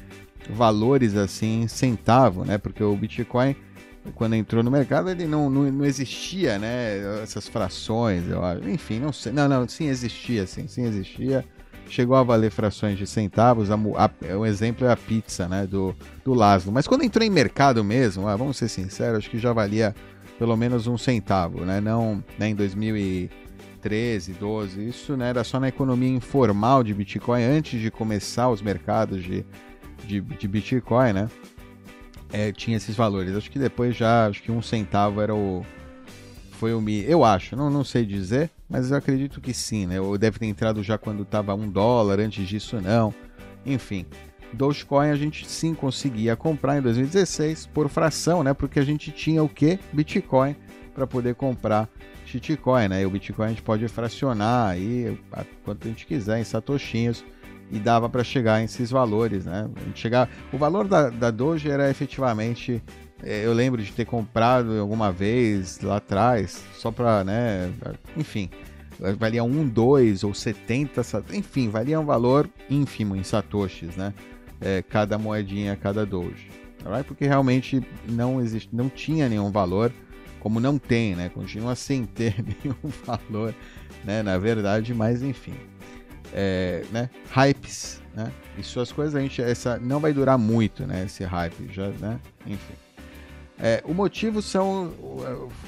valores 0.51 1.15
assim 1.15 1.63
em 1.63 1.69
centavo, 1.69 2.45
né? 2.45 2.57
Porque 2.57 2.83
o 2.83 2.97
Bitcoin 2.97 3.55
quando 4.15 4.35
entrou 4.35 4.63
no 4.63 4.71
mercado, 4.71 5.11
ele 5.11 5.27
não, 5.27 5.51
não, 5.51 5.71
não 5.71 5.85
existia, 5.85 6.59
né? 6.59 7.23
Essas 7.23 7.47
frações, 7.47 8.27
eu 8.29 8.43
acho. 8.43 8.67
Enfim, 8.69 8.99
não 8.99 9.13
sei. 9.13 9.33
Não, 9.33 9.47
não, 9.47 9.69
sim 9.69 9.89
existia, 9.89 10.47
sim, 10.47 10.67
sim 10.67 10.85
existia. 10.85 11.45
Chegou 11.89 12.17
a 12.17 12.23
valer 12.23 12.51
frações 12.51 12.99
de 12.99 13.07
centavos. 13.07 13.71
A, 13.71 13.75
a, 13.75 14.37
um 14.37 14.47
exemplo 14.47 14.87
é 14.87 14.93
a 14.93 14.97
pizza, 14.97 15.49
né? 15.49 15.67
Do, 15.67 15.95
do 16.25 16.35
Laszlo. 16.35 16.73
Mas 16.73 16.87
quando 16.87 17.03
entrou 17.03 17.25
em 17.25 17.31
mercado 17.31 17.83
mesmo, 17.83 18.29
ah, 18.29 18.37
vamos 18.37 18.57
ser 18.57 18.69
sinceros, 18.69 19.19
acho 19.19 19.31
que 19.31 19.39
já 19.39 19.53
valia 19.53 19.95
pelo 20.39 20.57
menos 20.57 20.87
um 20.87 20.97
centavo, 20.97 21.65
né? 21.65 21.81
Não 21.81 22.23
né, 22.39 22.49
em 22.49 22.55
2013, 22.55 24.33
12. 24.35 24.89
Isso 24.89 25.17
né, 25.17 25.31
era 25.31 25.43
só 25.43 25.59
na 25.59 25.69
economia 25.69 26.11
informal 26.11 26.85
de 26.85 26.95
Bitcoin 26.95 27.43
antes 27.43 27.81
de 27.81 27.91
começar 27.91 28.49
os 28.49 28.63
mercados 28.63 29.23
de, 29.23 29.45
de, 30.07 30.21
de 30.21 30.49
Bitcoin, 30.49 31.13
né? 31.13 31.29
é, 32.33 32.53
tinha 32.53 32.77
esses 32.77 32.97
valores. 32.97 33.35
Acho 33.35 33.51
que 33.51 33.59
depois 33.59 33.97
já, 33.97 34.27
acho 34.27 34.43
que 34.43 34.53
um 34.53 34.63
centavo 34.63 35.21
era 35.21 35.35
o. 35.35 35.65
Foi 36.59 36.75
o 36.75 36.81
Mi. 36.81 37.05
Eu 37.09 37.25
acho, 37.25 37.55
não, 37.55 37.71
não 37.71 37.85
sei 37.85 38.05
dizer, 38.05 38.51
mas 38.69 38.91
eu 38.91 38.97
acredito 38.97 39.41
que 39.41 39.55
sim, 39.55 39.87
né? 39.87 40.01
Ou 40.01 40.19
deve 40.19 40.41
ter 40.41 40.47
entrado 40.47 40.83
já 40.83 40.99
quando 40.99 41.23
estava 41.23 41.55
um 41.55 41.71
dólar, 41.71 42.19
antes 42.19 42.49
disso 42.49 42.81
não. 42.81 43.15
Enfim. 43.65 44.05
Dogecoin 44.53 45.11
a 45.11 45.15
gente 45.15 45.47
sim 45.47 45.73
conseguia 45.73 46.35
comprar 46.35 46.77
em 46.77 46.83
2016 46.83 47.67
por 47.67 47.89
fração, 47.89 48.43
né? 48.43 48.53
Porque 48.55 48.81
a 48.81 48.85
gente 48.85 49.13
tinha 49.13 49.41
o 49.41 49.49
que? 49.49 49.79
Bitcoin 49.93 50.57
para 50.93 51.07
poder 51.07 51.37
comprar 51.37 51.89
shitcoin, 52.27 52.89
né? 52.89 53.03
E 53.03 53.07
o 53.07 53.11
Bitcoin 53.11 53.47
a 53.47 53.51
gente 53.51 53.63
pode 53.63 53.87
fracionar 53.87 54.71
aí 54.71 55.17
quanto 55.65 55.87
a 55.87 55.91
gente 55.91 56.07
quiser 56.07 56.41
em 56.41 56.45
satoshinhos 56.45 57.25
e 57.71 57.79
dava 57.79 58.09
para 58.09 58.25
chegar 58.25 58.61
em 58.61 58.65
esses 58.65 58.91
valores, 58.91 59.45
né? 59.45 59.71
Chegar, 59.95 60.29
o 60.53 60.59
valor 60.59 60.89
da, 60.89 61.09
da 61.09 61.31
Doge 61.31 61.71
era 61.71 61.89
efetivamente, 61.89 62.83
eu 63.23 63.53
lembro 63.53 63.83
de 63.83 63.93
ter 63.93 64.05
comprado 64.05 64.79
alguma 64.79 65.11
vez 65.11 65.81
lá 65.81 65.97
atrás, 65.97 66.63
só 66.75 66.91
para, 66.91 67.25
né? 67.25 67.73
Enfim, 68.17 68.49
valia 69.19 69.43
1, 69.43 69.69
2 69.69 70.25
ou 70.25 70.35
70, 70.35 71.03
enfim, 71.33 71.69
valia 71.69 71.99
um 71.99 72.05
valor 72.05 72.49
ínfimo 72.71 73.17
em 73.17 73.23
satoshis, 73.23 73.97
né? 73.97 74.15
É, 74.61 74.83
cada 74.83 75.19
moedinha, 75.19 75.77
cada 75.77 76.05
Doge, 76.05 76.51
right? 76.85 77.07
porque 77.07 77.27
realmente 77.27 77.81
não 78.09 78.41
existe, 78.41 78.69
não 78.73 78.89
tinha 78.89 79.29
nenhum 79.29 79.53
valor, 79.53 79.93
como 80.41 80.59
não 80.59 80.79
tem, 80.79 81.15
né? 81.15 81.29
Continua 81.29 81.77
sem 81.77 82.05
ter 82.05 82.35
nenhum 82.43 82.93
valor, 83.05 83.55
né? 84.05 84.23
Na 84.23 84.37
verdade, 84.39 84.93
mas 84.95 85.23
enfim 85.23 85.55
é, 86.33 86.85
né, 86.91 87.09
hypes, 87.31 88.03
né? 88.15 88.33
E 88.57 88.63
suas 88.63 88.93
coisas 88.93 89.15
a 89.15 89.21
gente 89.21 89.41
essa 89.41 89.79
não 89.79 90.01
vai 90.01 90.13
durar 90.13 90.39
muito, 90.39 90.87
né? 90.87 91.05
Esse 91.05 91.25
hype 91.25 91.73
já, 91.73 91.89
né? 91.89 92.19
Enfim. 92.47 92.75
É, 93.61 93.83
o 93.85 93.93
motivo 93.93 94.41
são, 94.41 94.93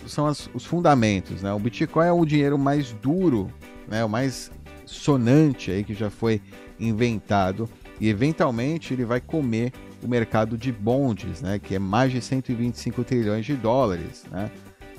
são 0.06 0.26
as, 0.26 0.48
os 0.54 0.64
fundamentos, 0.64 1.42
né? 1.42 1.52
O 1.52 1.58
Bitcoin 1.58 2.06
é 2.06 2.12
o 2.12 2.24
dinheiro 2.24 2.56
mais 2.56 2.92
duro, 2.92 3.52
né? 3.88 4.04
O 4.04 4.08
mais 4.08 4.50
sonante 4.86 5.70
aí 5.70 5.82
que 5.82 5.94
já 5.94 6.08
foi 6.08 6.40
inventado 6.78 7.68
e 8.00 8.08
eventualmente 8.08 8.94
ele 8.94 9.04
vai 9.04 9.20
comer 9.20 9.72
o 10.02 10.08
mercado 10.08 10.56
de 10.56 10.70
bondes, 10.70 11.42
né? 11.42 11.58
Que 11.58 11.74
é 11.74 11.78
mais 11.78 12.12
de 12.12 12.22
125 12.22 13.02
trilhões 13.02 13.44
de 13.44 13.54
dólares, 13.54 14.24
né? 14.30 14.50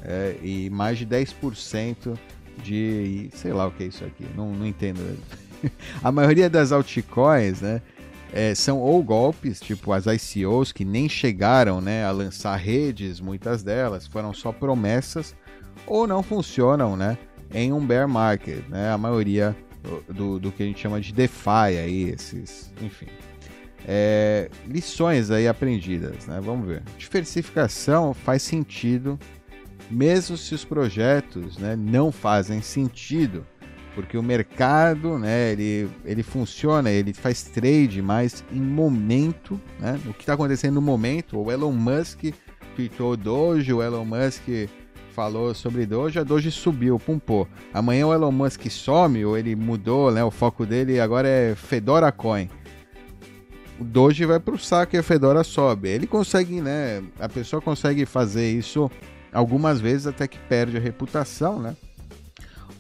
É, 0.04 0.36
e 0.44 0.70
mais 0.70 0.98
de 0.98 1.06
10% 1.06 2.18
de, 2.62 3.30
sei 3.34 3.54
lá 3.54 3.68
o 3.68 3.72
que 3.72 3.84
é 3.84 3.88
isso 3.88 4.04
aqui, 4.04 4.26
não, 4.36 4.52
não 4.52 4.66
entendo 4.66 5.18
a 6.04 6.12
maioria 6.12 6.50
das 6.50 6.72
altcoins, 6.72 7.62
né? 7.62 7.82
É, 8.34 8.56
são 8.56 8.80
ou 8.80 9.04
golpes, 9.04 9.60
tipo 9.60 9.92
as 9.92 10.06
ICOs, 10.06 10.72
que 10.72 10.86
nem 10.86 11.10
chegaram 11.10 11.82
né, 11.82 12.06
a 12.06 12.12
lançar 12.12 12.56
redes, 12.56 13.20
muitas 13.20 13.62
delas 13.62 14.08
foram 14.08 14.34
só 14.34 14.54
promessas, 14.54 15.36
ou 15.86 16.08
não 16.08 16.24
funcionam 16.24 16.96
né, 16.96 17.18
em 17.54 17.74
um 17.74 17.86
bear 17.86 18.08
market, 18.08 18.66
né, 18.70 18.90
a 18.90 18.98
maioria 18.98 19.56
do, 20.08 20.40
do 20.40 20.52
que 20.52 20.64
a 20.64 20.66
gente 20.66 20.80
chama 20.80 21.02
de 21.02 21.12
DeFi, 21.12 21.78
aí, 21.78 22.10
esses, 22.10 22.72
enfim. 22.82 23.08
É, 23.86 24.50
lições 24.68 25.32
aí 25.32 25.48
aprendidas, 25.48 26.28
né, 26.28 26.40
vamos 26.42 26.68
ver. 26.68 26.84
Diversificação 26.98 28.14
faz 28.14 28.44
sentido, 28.44 29.20
mesmo 29.90 30.38
se 30.38 30.56
os 30.56 30.64
projetos 30.64 31.58
né, 31.58 31.76
não 31.76 32.12
fazem 32.12 32.62
sentido 32.62 33.46
porque 33.94 34.18
o 34.18 34.24
mercado, 34.24 35.18
né, 35.18 35.52
ele, 35.52 35.90
ele 36.06 36.24
funciona, 36.24 36.90
ele 36.90 37.14
faz 37.14 37.44
trade 37.44 38.02
mais 38.02 38.44
em 38.52 38.62
momento, 38.62 39.60
né, 39.80 40.00
o 40.06 40.14
que 40.14 40.22
está 40.22 40.34
acontecendo 40.34 40.76
no 40.76 40.82
momento. 40.82 41.38
O 41.38 41.52
Elon 41.52 41.72
Musk 41.72 42.34
tweetou 42.76 43.18
Doge, 43.18 43.74
o 43.74 43.82
Elon 43.82 44.06
Musk 44.06 44.70
falou 45.14 45.54
sobre 45.54 45.86
Doge, 45.86 46.20
a 46.20 46.24
Doge 46.24 46.50
subiu, 46.52 46.98
pumpou. 46.98 47.48
Amanhã 47.74 48.08
o 48.08 48.14
Elon 48.14 48.32
Musk 48.32 48.70
some, 48.70 49.24
ou 49.26 49.38
ele 49.38 49.56
mudou, 49.56 50.12
né, 50.12 50.24
o 50.24 50.32
foco 50.32 50.66
dele 50.66 51.00
agora 51.00 51.28
é 51.28 51.56
Fedora 51.56 52.12
Coin. 52.12 52.50
O 53.80 53.84
Doge 53.84 54.26
vai 54.26 54.40
para 54.40 54.54
o 54.54 54.60
saco 54.60 54.96
e 54.96 55.00
a 55.00 55.04
Fedora 55.04 55.44
sobe. 55.44 55.90
Ele 55.90 56.08
consegue, 56.08 56.62
né, 56.62 57.04
a 57.20 57.28
pessoa 57.28 57.62
consegue 57.62 58.06
fazer 58.06 58.50
isso 58.50 58.90
algumas 59.34 59.82
vezes 59.82 60.08
até 60.08 60.28
que 60.28 60.38
perde 60.38 60.78
a 60.78 60.80
reputação, 60.80 61.60
né? 61.60 61.76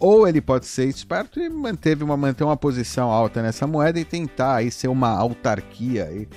Ou 0.02 0.28
ele 0.28 0.42
pode 0.42 0.66
ser 0.66 0.88
esperto 0.88 1.40
e 1.40 1.48
manteve 1.48 2.04
uma, 2.04 2.18
manter 2.18 2.44
uma 2.44 2.58
posição 2.58 3.12
alta 3.12 3.40
nessa 3.40 3.68
moeda 3.68 4.00
e 4.00 4.04
tentar 4.04 4.56
aí 4.56 4.72
ser 4.72 4.88
uma 4.88 5.10
autarquia 5.10 6.06
aí 6.06 6.28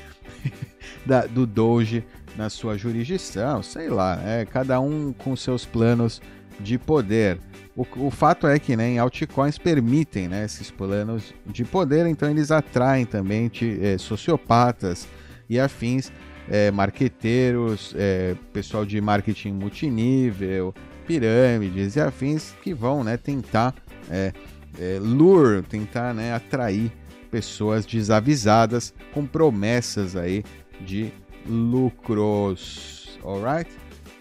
da, 1.06 1.24
do 1.24 1.46
Doge 1.46 2.04
na 2.36 2.50
sua 2.50 2.76
jurisdição, 2.76 3.62
sei 3.62 3.88
lá, 3.88 4.16
né? 4.16 4.44
cada 4.44 4.78
um 4.80 5.14
com 5.14 5.34
seus 5.34 5.64
planos 5.64 6.20
de 6.60 6.78
poder. 6.78 7.40
O, 7.74 7.86
o 7.96 8.10
fato 8.10 8.46
é 8.46 8.58
que 8.58 8.76
né, 8.76 8.90
em 8.90 8.98
altcoins 8.98 9.56
permitem 9.56 10.28
né, 10.28 10.44
esses 10.44 10.70
planos 10.70 11.32
de 11.46 11.64
poder, 11.64 12.06
então 12.06 12.30
eles 12.30 12.50
atraem 12.50 13.06
também 13.06 13.48
de, 13.48 13.82
é, 13.82 13.96
sociopatas 13.96 15.08
e 15.48 15.58
afins, 15.58 16.12
é, 16.50 16.70
marqueteiros, 16.70 17.94
é, 17.96 18.36
pessoal 18.52 18.84
de 18.84 19.00
marketing 19.00 19.52
multinível, 19.52 20.74
pirâmides 21.06 21.96
e 21.96 22.00
afins 22.00 22.54
que 22.62 22.72
vão 22.74 23.04
né, 23.04 23.16
tentar 23.16 23.74
é, 24.10 24.32
é, 24.78 24.98
lure, 25.00 25.62
tentar 25.62 26.14
né, 26.14 26.34
atrair 26.34 26.92
pessoas 27.30 27.84
desavisadas 27.84 28.94
com 29.12 29.26
promessas 29.26 30.16
aí 30.16 30.44
de 30.80 31.12
lucros, 31.46 33.18
alright? 33.24 33.70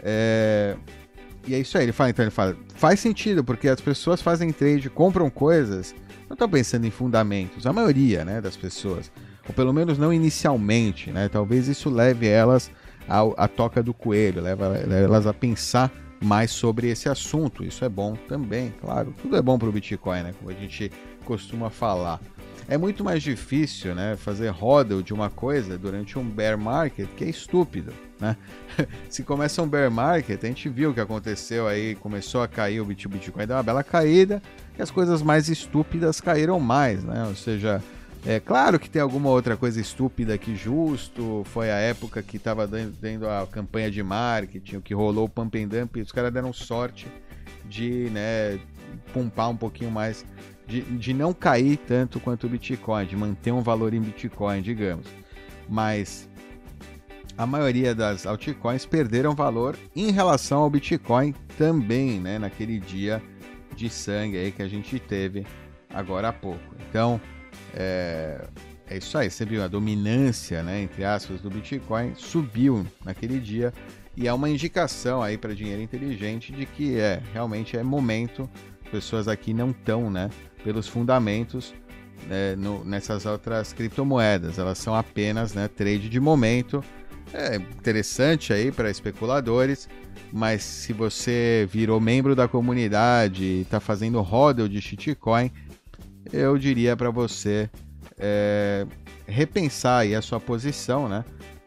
É, 0.01 0.75
e 1.47 1.53
é 1.53 1.59
isso 1.59 1.77
aí, 1.77 1.85
ele 1.85 1.91
fala, 1.91 2.09
então 2.09 2.23
ele 2.23 2.31
fala, 2.31 2.55
faz 2.75 2.99
sentido, 2.99 3.43
porque 3.43 3.67
as 3.67 3.81
pessoas 3.81 4.21
fazem 4.21 4.51
trade, 4.51 4.89
compram 4.89 5.29
coisas, 5.29 5.93
não 6.27 6.33
estão 6.33 6.49
pensando 6.49 6.85
em 6.85 6.91
fundamentos, 6.91 7.67
a 7.67 7.73
maioria 7.73 8.23
né, 8.23 8.41
das 8.41 8.55
pessoas, 8.55 9.11
ou 9.47 9.53
pelo 9.53 9.73
menos 9.73 9.97
não 9.97 10.13
inicialmente, 10.13 11.11
né? 11.11 11.27
Talvez 11.27 11.67
isso 11.67 11.89
leve 11.89 12.27
elas 12.27 12.71
à, 13.07 13.21
à 13.43 13.47
toca 13.47 13.83
do 13.83 13.93
coelho, 13.93 14.41
leva 14.41 14.77
elas 14.77 15.27
a 15.27 15.33
pensar 15.33 15.91
mais 16.23 16.51
sobre 16.51 16.89
esse 16.89 17.09
assunto. 17.09 17.63
Isso 17.63 17.83
é 17.83 17.89
bom 17.89 18.15
também, 18.27 18.73
claro. 18.81 19.13
Tudo 19.21 19.35
é 19.35 19.41
bom 19.41 19.59
para 19.59 19.69
o 19.69 19.71
Bitcoin, 19.71 20.23
né? 20.23 20.33
Como 20.39 20.49
a 20.49 20.53
gente 20.53 20.91
costuma 21.25 21.69
falar. 21.69 22.19
É 22.67 22.77
muito 22.77 23.03
mais 23.03 23.21
difícil, 23.21 23.93
né, 23.93 24.15
fazer 24.15 24.47
roda 24.47 25.03
de 25.03 25.13
uma 25.13 25.29
coisa 25.29 25.77
durante 25.77 26.17
um 26.17 26.23
bear 26.23 26.57
market, 26.57 27.09
que 27.17 27.25
é 27.25 27.29
estúpido, 27.29 27.91
né? 28.19 28.37
Se 29.09 29.21
começa 29.21 29.61
um 29.61 29.67
bear 29.67 29.91
market, 29.91 30.41
a 30.41 30.47
gente 30.47 30.69
viu 30.69 30.91
o 30.91 30.93
que 30.93 31.01
aconteceu 31.01 31.67
aí, 31.67 31.93
começou 31.95 32.41
a 32.41 32.47
cair 32.47 32.79
o 32.79 32.85
Bitcoin, 32.85 33.45
deu 33.45 33.57
uma 33.57 33.63
bela 33.63 33.83
caída, 33.83 34.41
e 34.77 34.81
as 34.81 34.89
coisas 34.89 35.21
mais 35.21 35.49
estúpidas 35.49 36.21
caíram 36.21 36.57
mais, 36.57 37.03
né? 37.03 37.25
Ou 37.27 37.35
seja, 37.35 37.83
É 38.25 38.39
claro 38.39 38.79
que 38.79 38.89
tem 38.89 39.01
alguma 39.01 39.29
outra 39.29 39.57
coisa 39.57 39.81
estúpida 39.81 40.37
que 40.37 40.55
justo 40.55 41.43
foi 41.45 41.69
a 41.69 41.75
época 41.75 42.23
que 42.23 42.37
estava 42.37 42.65
dando 42.65 43.27
a 43.27 43.45
campanha 43.45 43.91
de 43.91 44.01
marketing, 44.01 44.79
que 44.79 44.93
rolou 44.93 45.25
o 45.25 45.29
pump 45.29 45.61
and 45.61 45.67
dump, 45.67 45.97
os 45.97 46.11
caras 46.11 46.31
deram 46.31 46.53
sorte 46.53 47.05
de, 47.65 48.09
né, 48.11 48.57
pumpar 49.13 49.49
um 49.49 49.57
pouquinho 49.57 49.91
mais, 49.91 50.25
de, 50.65 50.81
de 50.81 51.13
não 51.13 51.33
cair 51.33 51.75
tanto 51.75 52.17
quanto 52.17 52.47
o 52.47 52.49
Bitcoin, 52.49 53.05
de 53.05 53.17
manter 53.17 53.51
um 53.51 53.61
valor 53.61 53.93
em 53.93 53.99
Bitcoin, 53.99 54.61
digamos. 54.61 55.05
Mas 55.67 56.29
a 57.37 57.45
maioria 57.45 57.93
das 57.93 58.25
altcoins 58.25 58.85
perderam 58.85 59.35
valor 59.35 59.75
em 59.93 60.11
relação 60.11 60.61
ao 60.61 60.69
Bitcoin 60.69 61.35
também, 61.57 62.21
né, 62.21 62.39
naquele 62.39 62.79
dia 62.79 63.21
de 63.75 63.89
sangue 63.89 64.37
aí 64.37 64.49
que 64.49 64.61
a 64.61 64.67
gente 64.67 64.97
teve 64.97 65.45
agora 65.89 66.29
há 66.29 66.33
pouco. 66.33 66.73
Então, 66.89 67.19
é, 67.73 68.45
é 68.87 68.97
isso 68.97 69.17
aí, 69.17 69.29
você 69.29 69.45
viu 69.45 69.63
a 69.63 69.67
dominância, 69.67 70.61
né, 70.61 70.81
entre 70.81 71.03
aspas, 71.03 71.41
do 71.41 71.49
Bitcoin 71.49 72.13
subiu 72.15 72.85
naquele 73.03 73.39
dia 73.39 73.73
e 74.15 74.27
é 74.27 74.33
uma 74.33 74.49
indicação 74.49 75.21
aí 75.21 75.37
para 75.37 75.55
dinheiro 75.55 75.81
inteligente 75.81 76.51
de 76.51 76.65
que 76.65 76.99
é 76.99 77.21
realmente 77.33 77.75
é 77.75 77.83
momento, 77.83 78.49
pessoas 78.91 79.27
aqui 79.27 79.53
não 79.53 79.71
estão, 79.71 80.11
né, 80.11 80.29
pelos 80.63 80.87
fundamentos 80.87 81.73
né, 82.27 82.55
no, 82.55 82.83
nessas 82.85 83.25
outras 83.25 83.73
criptomoedas, 83.73 84.59
elas 84.59 84.77
são 84.77 84.95
apenas, 84.95 85.53
né, 85.53 85.67
trade 85.67 86.09
de 86.09 86.19
momento. 86.19 86.83
É 87.33 87.55
interessante 87.55 88.53
aí 88.53 88.71
para 88.71 88.91
especuladores, 88.91 89.89
mas 90.31 90.61
se 90.63 90.93
você 90.93 91.67
virou 91.71 91.99
membro 91.99 92.35
da 92.35 92.47
comunidade 92.47 93.43
e 93.43 93.61
está 93.61 93.79
fazendo 93.79 94.21
hodl 94.21 94.67
de 94.67 94.79
shitcoin, 94.79 95.51
eu 96.31 96.57
diria 96.57 96.95
para 96.95 97.09
você 97.09 97.69
é, 98.17 98.85
repensar 99.27 99.99
aí 99.99 100.15
a 100.15 100.21
sua 100.21 100.39
posição, 100.39 101.09
né? 101.09 101.23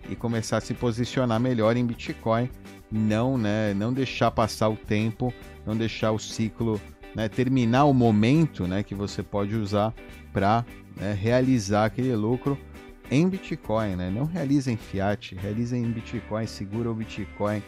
E 0.08 0.14
começar 0.14 0.58
a 0.58 0.60
se 0.60 0.72
posicionar 0.72 1.40
melhor 1.40 1.76
em 1.76 1.84
Bitcoin, 1.84 2.48
não, 2.90 3.36
né? 3.36 3.74
Não 3.74 3.92
deixar 3.92 4.30
passar 4.30 4.68
o 4.68 4.76
tempo, 4.76 5.32
não 5.66 5.76
deixar 5.76 6.12
o 6.12 6.18
ciclo, 6.18 6.80
né? 7.14 7.28
Terminar 7.28 7.84
o 7.84 7.92
momento, 7.92 8.66
né? 8.66 8.82
Que 8.82 8.94
você 8.94 9.22
pode 9.22 9.54
usar 9.54 9.92
para 10.32 10.64
né, 10.96 11.12
realizar 11.12 11.86
aquele 11.86 12.14
lucro 12.14 12.58
em 13.10 13.28
Bitcoin, 13.28 13.96
né? 13.96 14.10
Não 14.10 14.24
realiza 14.24 14.70
em 14.70 14.76
fiat, 14.76 15.34
realiza 15.34 15.76
em 15.76 15.90
Bitcoin, 15.90 16.46
segura 16.46 16.90
o 16.90 16.94
Bitcoin, 16.94 17.62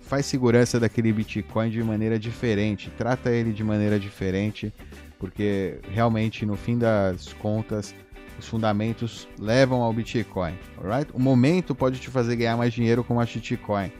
faz 0.00 0.26
segurança 0.26 0.78
daquele 0.78 1.12
Bitcoin 1.12 1.70
de 1.70 1.82
maneira 1.82 2.18
diferente, 2.18 2.90
trata 2.96 3.30
ele 3.30 3.52
de 3.52 3.64
maneira 3.64 3.98
diferente 3.98 4.72
porque 5.18 5.78
realmente 5.90 6.44
no 6.44 6.56
fim 6.56 6.78
das 6.78 7.32
contas 7.34 7.94
os 8.38 8.46
fundamentos 8.46 9.26
levam 9.38 9.82
ao 9.82 9.92
Bitcoin, 9.92 10.54
alright? 10.78 11.10
O 11.14 11.18
momento 11.18 11.74
pode 11.74 11.98
te 11.98 12.10
fazer 12.10 12.36
ganhar 12.36 12.56
mais 12.56 12.72
dinheiro 12.72 13.02
com 13.02 13.18
a 13.18 13.26
shitcoin, 13.26 13.90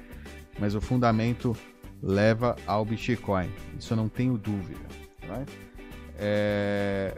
mas 0.58 0.74
o 0.74 0.80
fundamento 0.80 1.56
leva 2.02 2.56
ao 2.66 2.84
Bitcoin, 2.84 3.50
isso 3.78 3.92
eu 3.92 3.96
não 3.96 4.08
tenho 4.08 4.36
dúvida, 4.36 4.80
alright? 5.28 5.52
É... 6.18 7.16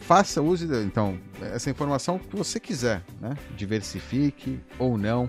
Faça, 0.00 0.40
use 0.40 0.64
então 0.84 1.18
essa 1.40 1.70
informação 1.70 2.18
que 2.18 2.34
você 2.34 2.58
quiser, 2.58 3.02
né? 3.20 3.36
Diversifique 3.56 4.60
ou 4.78 4.96
não, 4.96 5.28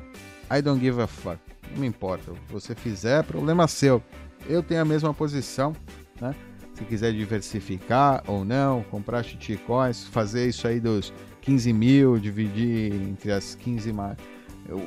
I 0.50 0.62
don't 0.62 0.80
give 0.80 1.02
a 1.02 1.08
fuck, 1.08 1.40
não 1.72 1.82
me 1.82 1.88
importa. 1.88 2.32
Se 2.32 2.54
você 2.54 2.76
fizer, 2.76 3.24
problema 3.24 3.68
seu. 3.68 4.02
Eu 4.48 4.64
tenho 4.64 4.82
a 4.82 4.86
mesma 4.86 5.14
posição, 5.14 5.76
né? 6.20 6.34
Se 6.80 6.86
quiser 6.86 7.12
diversificar 7.12 8.24
ou 8.26 8.46
não, 8.46 8.84
comprar 8.84 9.22
shitcoins, 9.22 10.06
fazer 10.06 10.48
isso 10.48 10.66
aí 10.66 10.80
dos 10.80 11.12
15 11.42 11.74
mil, 11.74 12.18
dividir 12.18 12.94
entre 12.94 13.34
as 13.34 13.54
15 13.54 13.94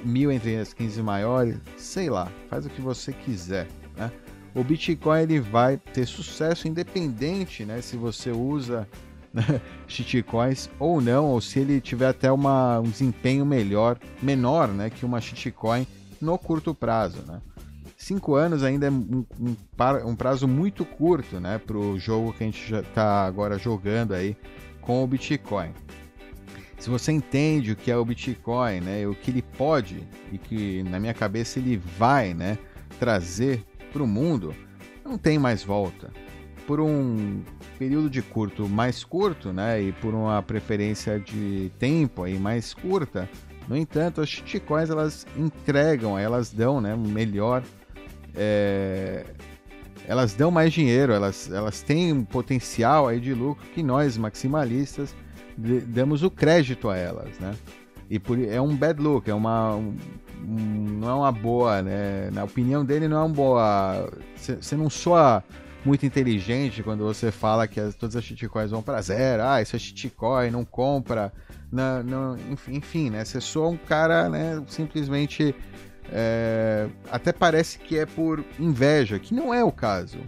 mil 0.03 0.33
entre 0.33 0.57
as 0.57 0.73
15 0.73 1.03
maiores, 1.03 1.59
sei 1.77 2.09
lá, 2.09 2.33
faz 2.49 2.65
o 2.65 2.71
que 2.71 2.81
você 2.81 3.13
quiser. 3.13 3.69
Né? 3.95 4.11
O 4.55 4.65
Bitcoin 4.65 5.21
ele 5.21 5.39
vai 5.39 5.77
ter 5.77 6.07
sucesso 6.07 6.67
independente, 6.67 7.63
né? 7.63 7.83
Se 7.83 7.99
você 7.99 8.31
usa 8.31 8.89
né, 9.31 9.61
shitcoins 9.87 10.71
ou 10.79 10.99
não, 10.99 11.27
ou 11.27 11.43
se 11.43 11.59
ele 11.59 11.79
tiver 11.79 12.09
até 12.09 12.33
uma, 12.33 12.81
um 12.81 12.89
desempenho 12.89 13.45
melhor, 13.45 13.99
menor, 14.23 14.69
né, 14.69 14.89
que 14.89 15.05
uma 15.05 15.21
shitcoin 15.21 15.87
no 16.19 16.39
curto 16.39 16.75
prazo, 16.75 17.21
né? 17.27 17.43
Cinco 18.03 18.35
anos 18.35 18.65
ainda 18.65 18.87
é 18.87 18.91
um, 18.91 19.25
um, 19.41 19.57
um 20.05 20.17
prazo 20.17 20.49
muito 20.49 20.85
curto, 20.85 21.39
né, 21.39 21.59
para 21.59 21.79
o 21.79 21.99
jogo 21.99 22.33
que 22.33 22.43
a 22.43 22.47
gente 22.47 22.75
está 22.75 23.25
agora 23.25 23.57
jogando 23.59 24.13
aí 24.13 24.37
com 24.81 25.03
o 25.03 25.07
Bitcoin. 25.07 25.71
Se 26.79 26.91
você 26.91 27.13
entende 27.13 27.71
o 27.71 27.77
que 27.77 27.93
é 27.93 27.97
o 27.97 28.05
Bitcoin, 28.05 28.81
né, 28.81 29.07
o 29.07 29.15
que 29.15 29.31
ele 29.31 29.43
pode 29.43 30.03
e 30.33 30.39
que 30.39 30.83
na 30.83 30.99
minha 30.99 31.15
cabeça 31.15 31.61
ele 31.61 31.77
vai, 31.77 32.35
né, 32.35 32.59
trazer 32.99 33.65
para 33.93 34.03
o 34.03 34.07
mundo, 34.07 34.53
não 35.05 35.17
tem 35.17 35.39
mais 35.39 35.63
volta. 35.63 36.11
Por 36.67 36.81
um 36.81 37.43
período 37.79 38.11
de 38.11 38.21
curto 38.21 38.69
mais 38.69 39.05
curto, 39.05 39.53
né, 39.53 39.81
e 39.81 39.93
por 39.93 40.13
uma 40.13 40.43
preferência 40.43 41.21
de 41.21 41.71
tempo 41.79 42.25
aí 42.25 42.37
mais 42.37 42.75
curta, 42.75 43.29
no 43.69 43.77
entanto, 43.77 44.21
as 44.21 44.29
shitcoins 44.29 44.91
elas 44.91 45.25
entregam, 45.37 46.19
elas 46.19 46.53
dão, 46.53 46.81
né, 46.81 46.97
melhor 46.97 47.63
é, 48.35 49.25
elas 50.07 50.35
dão 50.35 50.51
mais 50.51 50.73
dinheiro, 50.73 51.13
elas, 51.13 51.51
elas 51.51 51.83
têm 51.83 52.13
um 52.13 52.25
potencial 52.25 53.09
aí 53.09 53.21
de 53.21 53.33
lucro 53.33 53.65
que 53.75 53.83
nós, 53.83 54.17
maximalistas, 54.17 55.15
damos 55.57 56.23
o 56.23 56.31
crédito 56.31 56.89
a 56.89 56.97
elas, 56.97 57.39
né? 57.39 57.55
E 58.11 58.19
por, 58.19 58.39
é 58.39 58.61
um 58.61 58.77
bad 58.77 59.01
look, 59.01 59.29
é 59.31 59.35
uma, 59.35 59.75
um, 59.75 59.97
não 61.01 61.09
é 61.09 61.15
uma 61.15 61.33
boa, 61.33 61.83
né? 61.83 62.31
Na 62.31 62.45
opinião 62.45 62.85
dele, 62.85 63.09
não 63.09 63.17
é 63.17 63.21
uma 63.21 63.35
boa. 63.35 64.11
Você 64.37 64.77
não 64.77 64.91
soa 64.91 65.43
muito 65.85 66.05
inteligente 66.05 66.83
quando 66.83 67.05
você 67.05 67.33
fala 67.33 67.67
que 67.67 67.81
as, 67.81 67.95
todas 67.95 68.15
as 68.15 68.25
shitcoins 68.25 68.71
vão 68.71 68.83
para 68.83 69.01
zero, 69.01 69.43
ah, 69.43 69.63
isso 69.63 69.75
é 69.75 69.79
shitcoin, 69.79 70.51
não 70.51 70.65
compra, 70.65 71.33
não, 71.71 72.03
não, 72.03 72.37
enfim, 72.69 73.11
né? 73.11 73.25
Você 73.25 73.41
soa 73.41 73.69
um 73.69 73.77
cara, 73.77 74.29
né? 74.29 74.63
Simplesmente 74.67 75.55
é, 76.15 76.89
até 77.11 77.33
parece 77.33 77.79
que 77.79 77.99
é 77.99 78.05
por 78.05 78.45
inveja, 78.61 79.19
que 79.19 79.35
não 79.35 79.53
é 79.53 79.65
o 79.65 79.73
caso. 79.73 80.19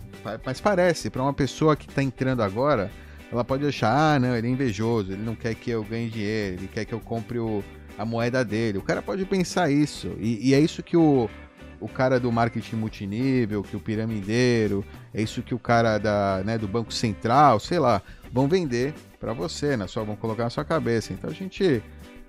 Mas 0.44 0.61
parece, 0.61 1.11
para 1.11 1.23
uma 1.23 1.35
pessoa 1.35 1.77
que 1.77 1.87
está 1.87 2.03
entrando 2.03 2.42
agora, 2.42 2.90
ela 3.31 3.44
pode 3.44 3.66
achar, 3.66 4.14
ah, 4.14 4.18
não, 4.18 4.35
ele 4.35 4.47
é 4.47 4.51
invejoso, 4.51 5.12
ele 5.12 5.23
não 5.23 5.35
quer 5.35 5.55
que 5.55 5.70
eu 5.70 5.85
ganhe 5.85 6.09
dinheiro, 6.09 6.57
ele 6.61 6.68
quer 6.68 6.87
que 6.87 6.94
eu 6.94 7.01
compre 7.01 7.38
o, 7.38 7.62
a 7.99 8.05
moeda 8.05 8.42
dele. 8.42 8.79
O 8.79 8.83
cara 8.83 9.03
pode 9.03 9.25
pensar 9.27 9.70
isso. 9.70 10.16
E, 10.18 10.51
e, 10.51 10.55
é 10.55 10.61
isso 10.61 10.83
que 10.83 10.97
o, 10.97 11.29
o 11.79 11.88
cara 11.88 12.18
do 12.18 12.33
marketing 12.33 12.77
multinível, 12.77 13.62
que 13.62 13.77
o 13.77 13.81
piramideiro, 13.81 14.83
é 15.12 15.20
isso 15.20 15.42
que 15.42 15.55
o 15.55 15.59
cara 15.59 15.99
da, 15.99 16.42
né, 16.44 16.57
do 16.57 16.66
Banco 16.66 16.94
Central, 16.94 17.61
sei 17.61 17.79
lá, 17.79 18.01
vão 18.33 18.49
vender 18.49 18.94
para 19.20 19.35
você, 19.35 19.77
né? 19.77 19.87
Só 19.87 20.03
vão 20.03 20.16
colocar 20.16 20.44
na 20.44 20.51
sua 20.51 20.64
cabeça. 20.64 21.12
Então 21.12 21.29
a 21.29 21.35
gente 21.35 21.83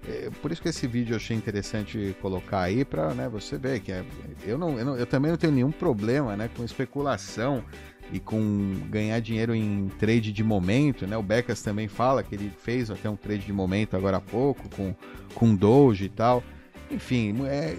é, 0.07 0.29
por 0.41 0.51
isso 0.51 0.61
que 0.61 0.69
esse 0.69 0.85
vídeo 0.87 1.13
eu 1.13 1.17
achei 1.17 1.35
interessante 1.35 2.15
colocar 2.21 2.61
aí 2.61 2.85
para 2.85 3.13
né, 3.13 3.27
você 3.27 3.57
ver 3.57 3.79
que 3.79 3.91
é, 3.91 4.03
eu, 4.45 4.57
não, 4.57 4.77
eu, 4.77 4.85
não, 4.85 4.97
eu 4.97 5.05
também 5.05 5.31
não 5.31 5.37
tenho 5.37 5.53
nenhum 5.53 5.71
problema 5.71 6.35
né, 6.35 6.49
com 6.55 6.63
especulação 6.63 7.63
e 8.11 8.19
com 8.19 8.75
ganhar 8.89 9.19
dinheiro 9.19 9.55
em 9.55 9.89
trade 9.99 10.31
de 10.31 10.43
momento, 10.43 11.07
né? 11.07 11.17
O 11.17 11.23
Becas 11.23 11.61
também 11.61 11.87
fala 11.87 12.21
que 12.23 12.35
ele 12.35 12.51
fez 12.61 12.91
até 12.91 13.09
um 13.09 13.15
trade 13.15 13.45
de 13.45 13.53
momento 13.53 13.97
agora 13.97 14.17
há 14.17 14.21
pouco 14.21 14.69
com 14.75 14.93
com 15.33 15.55
Doge 15.55 16.05
e 16.05 16.09
tal. 16.09 16.43
Enfim, 16.91 17.35
é, 17.47 17.75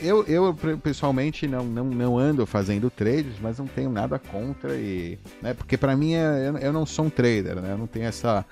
eu, 0.00 0.24
eu 0.24 0.54
pessoalmente 0.80 1.48
não, 1.48 1.64
não, 1.64 1.84
não 1.84 2.16
ando 2.16 2.46
fazendo 2.46 2.88
trades, 2.88 3.34
mas 3.42 3.58
não 3.58 3.66
tenho 3.66 3.90
nada 3.90 4.20
contra 4.20 4.76
e, 4.76 5.18
né? 5.42 5.52
Porque 5.52 5.76
para 5.76 5.96
mim 5.96 6.14
é, 6.14 6.52
eu 6.62 6.72
não 6.72 6.86
sou 6.86 7.06
um 7.06 7.10
trader, 7.10 7.56
né? 7.56 7.72
Eu 7.72 7.78
não 7.78 7.88
tenho 7.88 8.06
essa 8.06 8.46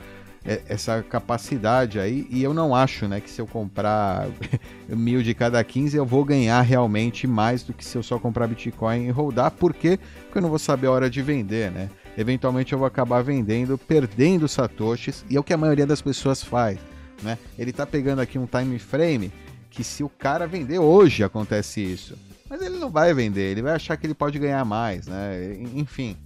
essa 0.45 1.03
capacidade 1.03 1.99
aí. 1.99 2.27
E 2.31 2.43
eu 2.43 2.53
não 2.53 2.75
acho, 2.75 3.09
né, 3.09 3.21
que 3.21 3.31
se 3.31 3.41
eu 3.41 3.47
comprar 3.47 4.29
mil 4.89 5.23
de 5.23 5.35
cada 5.35 5.63
15 5.65 5.97
eu 5.97 6.05
vou 6.05 6.25
ganhar 6.25 6.61
realmente 6.61 7.27
mais 7.27 7.63
do 7.63 7.73
que 7.73 7.85
se 7.85 7.97
eu 7.97 8.03
só 8.03 8.19
comprar 8.19 8.47
Bitcoin 8.47 9.07
e 9.07 9.11
rodar. 9.11 9.51
Por 9.51 9.73
quê? 9.73 9.99
Porque 10.25 10.39
eu 10.39 10.43
não 10.43 10.51
vou 10.51 10.59
saber 10.59 10.89
a 10.89 10.93
hora 10.93 11.11
de 11.11 11.23
vender, 11.23 11.71
né? 11.71 11.89
Eventualmente 12.17 12.73
eu 12.73 12.79
vou 12.79 12.87
acabar 12.87 13.23
vendendo, 13.23 13.77
perdendo 13.77 14.47
satoshis, 14.47 15.25
e 15.29 15.37
é 15.37 15.41
o 15.41 15.43
que 15.43 15.53
a 15.53 15.57
maioria 15.57 15.87
das 15.87 16.01
pessoas 16.01 16.43
faz, 16.43 16.79
né? 17.23 17.39
Ele 17.59 17.73
tá 17.73 17.87
pegando 17.87 18.21
aqui 18.21 18.39
um 18.39 18.47
time 18.47 18.79
frame 18.79 19.33
que 19.71 19.83
se 19.83 20.05
o 20.05 20.09
cara 20.09 20.47
vender 20.47 20.79
hoje 20.79 21.25
acontece 21.25 21.81
isso. 21.81 22.17
Mas 22.49 22.63
ele 22.63 22.79
não 22.79 22.91
vai 22.91 23.13
vender, 23.13 23.51
ele 23.51 23.63
vai 23.63 23.73
achar 23.73 23.97
que 23.97 24.07
ele 24.07 24.15
pode 24.15 24.39
ganhar 24.39 24.65
mais, 24.65 25.09
né? 25.09 25.59
Enfim. 25.75 26.17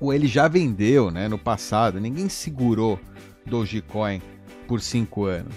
Ou 0.00 0.12
ele 0.12 0.26
já 0.26 0.48
vendeu, 0.48 1.10
né, 1.10 1.28
no 1.28 1.38
passado, 1.38 2.00
ninguém 2.00 2.28
segurou 2.28 2.98
Dogecoin 3.48 4.20
por 4.68 4.80
cinco 4.80 5.24
anos. 5.24 5.54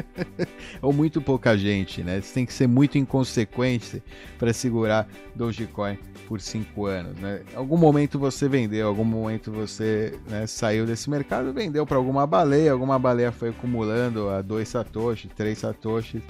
ou 0.80 0.92
muito 0.92 1.20
pouca 1.20 1.56
gente, 1.56 2.02
né? 2.02 2.20
Você 2.20 2.34
tem 2.34 2.46
que 2.46 2.52
ser 2.52 2.66
muito 2.66 2.96
inconsequente 2.98 4.02
para 4.38 4.52
segurar 4.52 5.06
Dogecoin 5.34 5.98
por 6.26 6.40
cinco 6.40 6.86
anos, 6.86 7.14
né? 7.18 7.42
Algum 7.54 7.76
momento 7.76 8.18
você 8.18 8.48
vendeu, 8.48 8.88
algum 8.88 9.04
momento 9.04 9.52
você 9.52 10.18
né, 10.28 10.46
saiu 10.46 10.86
desse 10.86 11.10
mercado, 11.10 11.52
vendeu 11.52 11.86
para 11.86 11.98
alguma 11.98 12.26
baleia, 12.26 12.72
alguma 12.72 12.98
baleia 12.98 13.30
foi 13.30 13.50
acumulando 13.50 14.30
a 14.30 14.40
dois 14.40 14.68
satoshis, 14.68 15.30
três 15.36 15.58
satoshis, 15.58 16.22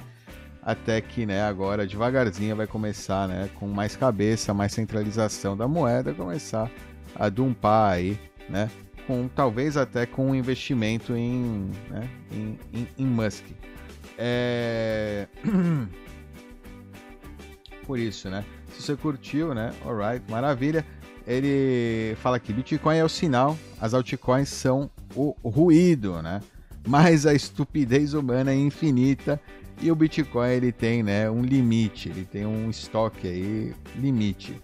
até 0.61 1.01
que, 1.01 1.25
né, 1.25 1.43
agora 1.43 1.87
devagarzinho 1.87 2.57
vai 2.57 2.67
começar, 2.67 3.29
né, 3.29 3.49
com 3.55 3.67
mais 3.69 3.97
cabeça, 3.97 4.53
mais 4.53 4.73
centralização 4.73 5.57
da 5.57 5.69
moeda, 5.69 6.13
começar 6.13 6.71
a 7.15 7.29
dumpar 7.29 7.93
aí, 7.93 8.19
né, 8.49 8.71
com 9.07 9.29
talvez 9.29 9.77
até 9.77 10.07
com 10.07 10.31
um 10.31 10.35
investimento 10.35 11.15
em, 11.15 11.71
né, 11.91 12.09
em, 12.31 12.59
em, 12.73 12.89
em 12.99 13.07
Musk. 13.07 13.45
É... 14.19 15.27
Por 17.87 17.99
isso, 17.99 18.31
né? 18.31 18.45
Se 18.73 18.83
você 18.83 18.97
curtiu, 18.97 19.55
né? 19.55 19.73
Alright, 19.85 20.25
maravilha. 20.31 20.87
Ele 21.27 22.17
fala 22.17 22.41
que 22.41 22.53
Bitcoin 22.53 22.97
é 22.97 23.05
o 23.05 23.09
sinal, 23.09 23.57
as 23.81 23.95
altcoins 23.95 24.49
são 24.49 24.91
o 25.15 25.35
ruído, 25.45 26.21
né? 26.21 26.41
Mas 26.87 27.27
a 27.27 27.35
estupidez 27.35 28.13
humana 28.13 28.51
é 28.51 28.57
infinita 28.57 29.41
e 29.81 29.91
o 29.91 29.95
Bitcoin 29.95 30.51
ele 30.51 30.73
tem, 30.73 31.03
né, 31.03 31.31
um 31.31 31.43
limite, 31.43 32.09
ele 32.09 32.25
tem 32.25 32.47
um 32.47 32.71
estoque 32.71 33.27
aí 33.27 33.75
limite. 33.97 34.61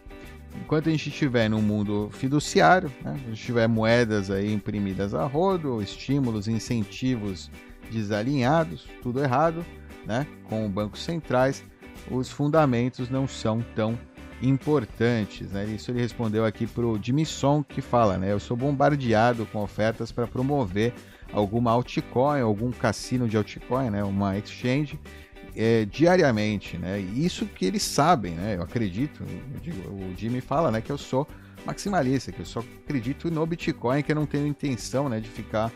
Enquanto 0.60 0.88
a 0.88 0.92
gente 0.92 1.08
estiver 1.08 1.48
no 1.48 1.62
mundo 1.62 2.10
fiduciário, 2.12 2.92
né, 3.02 3.12
a 3.14 3.28
gente 3.28 3.42
tiver 3.42 3.66
moedas 3.66 4.30
aí 4.30 4.52
imprimidas 4.52 5.14
a 5.14 5.24
rodo, 5.24 5.80
estímulos, 5.80 6.48
incentivos 6.48 7.50
desalinhados, 7.90 8.86
tudo 9.02 9.22
errado, 9.22 9.64
né, 10.04 10.26
com 10.44 10.68
bancos 10.68 11.02
centrais, 11.02 11.64
os 12.10 12.30
fundamentos 12.30 13.08
não 13.08 13.26
são 13.26 13.64
tão 13.74 13.98
importantes. 14.42 15.50
Né? 15.50 15.64
Isso 15.66 15.90
ele 15.90 16.00
respondeu 16.00 16.44
aqui 16.44 16.66
para 16.66 16.84
o 16.84 16.98
Jimmy 17.00 17.24
Song, 17.24 17.64
que 17.66 17.80
fala: 17.80 18.18
né, 18.18 18.32
Eu 18.32 18.40
sou 18.40 18.56
bombardeado 18.56 19.46
com 19.46 19.62
ofertas 19.62 20.12
para 20.12 20.26
promover 20.26 20.92
alguma 21.32 21.70
altcoin, 21.72 22.40
algum 22.40 22.70
cassino 22.70 23.28
de 23.28 23.36
altcoin, 23.36 23.90
né, 23.90 24.02
uma 24.02 24.36
exchange, 24.38 24.98
é, 25.58 25.84
diariamente. 25.84 26.78
Né? 26.78 27.00
Isso 27.00 27.44
que 27.44 27.66
eles 27.66 27.82
sabem, 27.82 28.34
né? 28.34 28.54
eu 28.56 28.62
acredito. 28.62 29.24
Eu 29.54 29.60
digo, 29.60 29.88
o 29.90 30.14
Jimmy 30.16 30.40
fala 30.40 30.70
né, 30.70 30.80
que 30.80 30.90
eu 30.90 30.96
sou 30.96 31.26
maximalista, 31.66 32.30
que 32.30 32.40
eu 32.40 32.46
só 32.46 32.60
acredito 32.84 33.28
no 33.28 33.44
Bitcoin, 33.44 34.02
que 34.02 34.12
eu 34.12 34.16
não 34.16 34.24
tenho 34.24 34.46
intenção 34.46 35.08
né, 35.08 35.18
de 35.18 35.28
ficar 35.28 35.72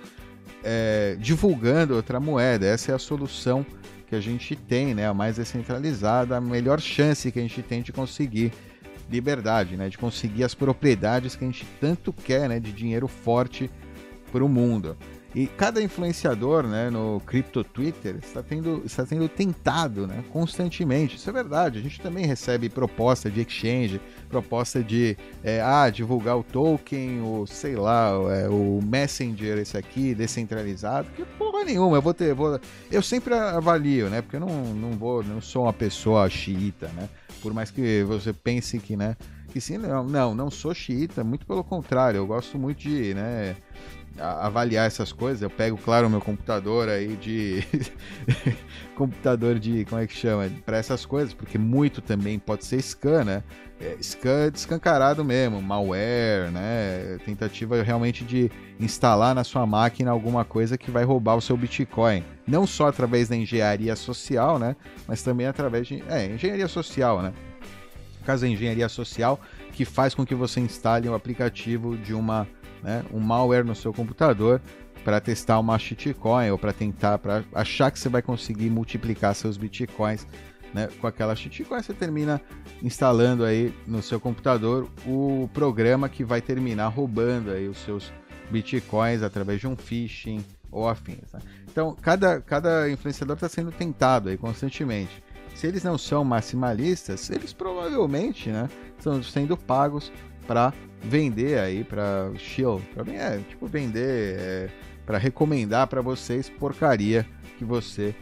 é, 0.63 1.17
divulgando 1.19 1.97
outra 1.97 2.21
moeda. 2.21 2.65
Essa 2.65 2.93
é 2.93 2.95
a 2.95 2.99
solução 2.99 3.67
que 4.07 4.15
a 4.15 4.21
gente 4.21 4.55
tem, 4.55 4.95
né, 4.95 5.09
a 5.09 5.15
mais 5.15 5.37
descentralizada, 5.37 6.37
a 6.37 6.41
melhor 6.41 6.81
chance 6.81 7.33
que 7.33 7.39
a 7.41 7.43
gente 7.43 7.61
tem 7.63 7.83
de 7.83 7.93
conseguir 7.93 8.53
liberdade, 9.11 9.77
né, 9.77 9.89
de 9.89 9.99
conseguir 9.99 10.45
as 10.45 10.55
propriedades 10.55 11.35
que 11.35 11.45
a 11.45 11.47
gente 11.47 11.67
tanto 11.81 12.13
quer, 12.13 12.49
né, 12.49 12.61
de 12.61 12.71
dinheiro 12.73 13.09
forte 13.09 13.69
para 14.31 14.45
o 14.45 14.49
mundo. 14.49 14.97
E 15.35 15.47
cada 15.47 15.83
influenciador 15.83 16.67
né, 16.67 16.91
no 16.91 17.21
Crypto 17.25 17.65
Twitter 17.65 18.17
está 18.23 18.43
tendo, 18.43 18.83
está 18.85 19.07
tendo 19.07 19.27
tentado 19.29 20.07
né, 20.07 20.23
constantemente. 20.31 21.17
Isso 21.17 21.31
é 21.31 21.33
verdade. 21.33 21.79
A 21.79 21.83
gente 21.83 21.99
também 22.01 22.27
recebe 22.27 22.69
proposta 22.69 23.31
de 23.31 23.41
exchange, 23.41 23.99
proposta 24.29 24.83
de 24.83 25.17
é, 25.43 25.63
ah, 25.63 25.89
divulgar 25.89 26.37
o 26.37 26.43
token, 26.43 27.23
o 27.23 27.47
sei 27.47 27.77
lá, 27.77 28.11
é, 28.31 28.49
o 28.49 28.81
Messenger, 28.83 29.57
esse 29.57 29.77
aqui, 29.77 30.15
descentralizado. 30.15 31.09
Que 31.17 31.25
porra 31.25 31.65
nenhuma. 31.65 31.97
Eu 31.97 32.03
vou 32.03 32.13
ter. 32.13 32.35
Vou, 32.35 32.61
eu 32.91 33.03
sempre 33.03 33.33
avalio, 33.33 34.11
né? 34.11 34.21
Porque 34.21 34.37
eu 34.37 34.41
não, 34.41 34.75
não 34.75 34.91
vou, 34.93 35.23
não 35.23 35.41
sou 35.41 35.63
uma 35.63 35.73
pessoa 35.73 36.29
xiita, 36.29 36.89
né? 36.89 37.09
Por 37.41 37.55
mais 37.55 37.71
que 37.71 38.05
você 38.05 38.35
pense 38.35 38.79
que, 38.79 38.97
né? 38.99 39.17
Que 39.51 39.61
sim, 39.61 39.79
não, 39.79 40.05
não, 40.05 40.35
não 40.35 40.51
sou 40.51 40.75
xiita, 40.75 41.25
muito 41.25 41.47
pelo 41.47 41.65
contrário, 41.65 42.19
eu 42.19 42.27
gosto 42.27 42.59
muito 42.59 42.81
de, 42.81 43.15
né? 43.15 43.57
Avaliar 44.19 44.87
essas 44.87 45.13
coisas. 45.13 45.43
Eu 45.43 45.51
pego, 45.51 45.77
claro, 45.77 46.09
meu 46.09 46.21
computador 46.21 46.89
aí 46.89 47.17
de. 47.17 47.65
computador 48.95 49.59
de. 49.59 49.85
Como 49.87 50.01
é 50.01 50.07
que 50.07 50.15
chama? 50.15 50.51
Para 50.65 50.77
essas 50.77 51.07
coisas, 51.07 51.33
porque 51.33 51.59
muito 51.59 52.01
também 52.01 52.39
pode 52.39 52.65
ser 52.65 52.81
scan, 52.83 53.25
né? 53.25 53.43
É, 53.81 53.97
scan 54.01 54.51
descancarado 54.51 55.25
mesmo, 55.25 55.61
malware, 55.61 56.51
né? 56.53 57.19
Tentativa 57.25 57.83
realmente 57.83 58.25
de 58.25 58.51
instalar 58.79 59.35
na 59.35 59.45
sua 59.45 59.67
máquina 59.67 60.11
alguma 60.11 60.45
coisa 60.45 60.79
que 60.79 60.91
vai 60.91 61.05
roubar 61.05 61.37
o 61.37 61.41
seu 61.41 61.57
Bitcoin. 61.57 62.25
Não 62.47 62.67
só 62.67 62.89
através 62.89 63.29
da 63.29 63.37
engenharia 63.37 63.97
social, 63.97 64.59
né? 64.59 64.77
Mas 65.07 65.23
também 65.23 65.47
através 65.47 65.87
de. 65.87 66.03
É, 66.09 66.27
engenharia 66.27 66.69
social, 66.69 67.23
né? 67.23 67.33
No 68.21 68.27
caso 68.27 68.43
da 68.43 68.49
engenharia 68.49 68.89
social, 68.89 69.41
que 69.73 69.85
faz 69.85 70.15
com 70.15 70.25
que 70.25 70.35
você 70.35 70.61
instale 70.61 71.09
o 71.09 71.13
um 71.13 71.15
aplicativo 71.15 71.97
de 71.97 72.15
uma 72.15 72.47
né, 72.83 73.05
um 73.13 73.21
malware 73.21 73.65
no 73.65 73.75
seu 73.75 73.93
computador 73.93 74.61
para 75.05 75.21
testar 75.21 75.59
uma 75.59 75.79
shitcoin 75.79 76.51
ou 76.51 76.59
para 76.59 76.73
tentar, 76.73 77.19
para 77.19 77.45
achar 77.55 77.91
que 77.91 77.99
você 77.99 78.09
vai 78.09 78.23
conseguir 78.23 78.71
multiplicar 78.71 79.35
seus 79.35 79.57
bitcoins 79.57 80.27
né, 80.73 80.89
com 81.01 81.07
aquela 81.07 81.37
shitcoin, 81.37 81.83
você 81.83 81.93
termina 81.93 82.41
instalando 82.83 83.45
aí 83.45 83.75
no 83.87 84.03
seu 84.03 84.19
computador 84.19 84.89
o 85.07 85.49
programa 85.53 86.09
que 86.09 86.25
vai 86.25 86.41
terminar 86.41 86.89
roubando 86.89 87.51
aí 87.51 87.69
os 87.69 87.79
seus 87.79 88.13
bitcoins 88.51 89.23
através 89.23 89.61
de 89.61 89.67
um 89.67 89.77
phishing 89.77 90.45
ou 90.71 90.89
afins. 90.89 91.33
Né? 91.33 91.41
Então, 91.71 91.97
cada, 92.01 92.41
cada 92.41 92.91
influenciador 92.91 93.35
está 93.35 93.49
sendo 93.49 93.71
tentado 93.71 94.29
aí 94.29 94.37
constantemente. 94.37 95.23
Se 95.55 95.67
eles 95.67 95.85
não 95.85 95.99
são 95.99 96.25
maximalistas, 96.25 97.29
eles 97.31 97.53
provavelmente 97.53 98.51
né, 98.51 98.69
estão 98.97 99.23
sendo 99.23 99.57
pagos 99.57 100.11
para 100.47 100.73
vender 101.03 101.59
aí 101.59 101.85
para 101.85 102.31
chill, 102.37 102.81
para 102.95 103.05
mim 103.05 103.15
é 103.15 103.39
tipo 103.49 103.67
vender 103.67 104.37
é, 104.39 104.69
para 105.05 105.19
recomendar 105.19 105.87
para 105.87 106.01
vocês 106.01 106.49
porcaria 106.49 107.27
que 107.59 107.65
você 107.65 108.15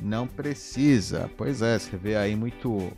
não 0.00 0.26
precisa. 0.26 1.30
Pois 1.36 1.62
é, 1.62 1.78
você 1.78 1.96
vê 1.96 2.16
aí 2.16 2.36
muito 2.36 2.92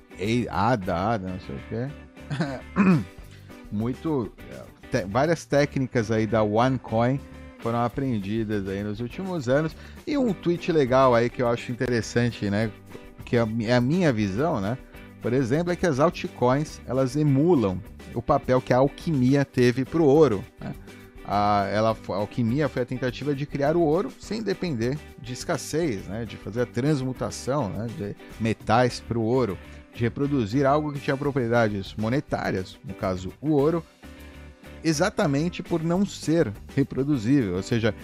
ada, 0.50 0.94
ada, 0.94 1.28
não 1.28 1.40
sei 1.40 1.56
o 1.56 1.60
que. 1.68 3.04
muito 3.72 4.32
te, 4.90 5.04
várias 5.04 5.44
técnicas 5.44 6.10
aí 6.10 6.26
da 6.26 6.42
OneCoin 6.42 7.18
foram 7.60 7.82
aprendidas 7.82 8.68
aí 8.68 8.82
nos 8.82 9.00
últimos 9.00 9.48
anos 9.48 9.76
e 10.06 10.16
um 10.16 10.32
tweet 10.32 10.72
legal 10.72 11.14
aí 11.14 11.28
que 11.28 11.42
eu 11.42 11.48
acho 11.48 11.70
interessante, 11.70 12.48
né, 12.50 12.70
que 13.24 13.36
é 13.36 13.40
a 13.72 13.80
minha 13.80 14.12
visão, 14.12 14.60
né? 14.60 14.78
Por 15.20 15.32
exemplo, 15.34 15.70
é 15.70 15.76
que 15.76 15.86
as 15.86 16.00
altcoins 16.00 16.80
elas 16.86 17.14
emulam 17.14 17.78
o 18.14 18.22
papel 18.22 18.60
que 18.60 18.72
a 18.72 18.78
alquimia 18.78 19.44
teve 19.44 19.84
para 19.84 20.00
o 20.00 20.04
ouro. 20.04 20.44
Né? 20.60 20.74
A, 21.24 21.68
ela, 21.72 21.96
a 22.08 22.12
alquimia 22.14 22.68
foi 22.68 22.82
a 22.82 22.86
tentativa 22.86 23.34
de 23.34 23.46
criar 23.46 23.76
o 23.76 23.80
ouro 23.80 24.10
sem 24.18 24.42
depender 24.42 24.98
de 25.20 25.32
escassez, 25.32 26.06
né? 26.06 26.24
de 26.24 26.36
fazer 26.36 26.62
a 26.62 26.66
transmutação 26.66 27.68
né? 27.68 27.86
de 27.96 28.16
metais 28.40 29.00
para 29.00 29.18
o 29.18 29.22
ouro, 29.22 29.56
de 29.94 30.02
reproduzir 30.02 30.66
algo 30.66 30.92
que 30.92 31.00
tinha 31.00 31.16
propriedades 31.16 31.94
monetárias, 31.96 32.78
no 32.84 32.94
caso 32.94 33.32
o 33.40 33.50
ouro, 33.50 33.84
exatamente 34.82 35.62
por 35.62 35.82
não 35.82 36.04
ser 36.04 36.52
reproduzível. 36.74 37.56
Ou 37.56 37.62
seja, 37.62 37.94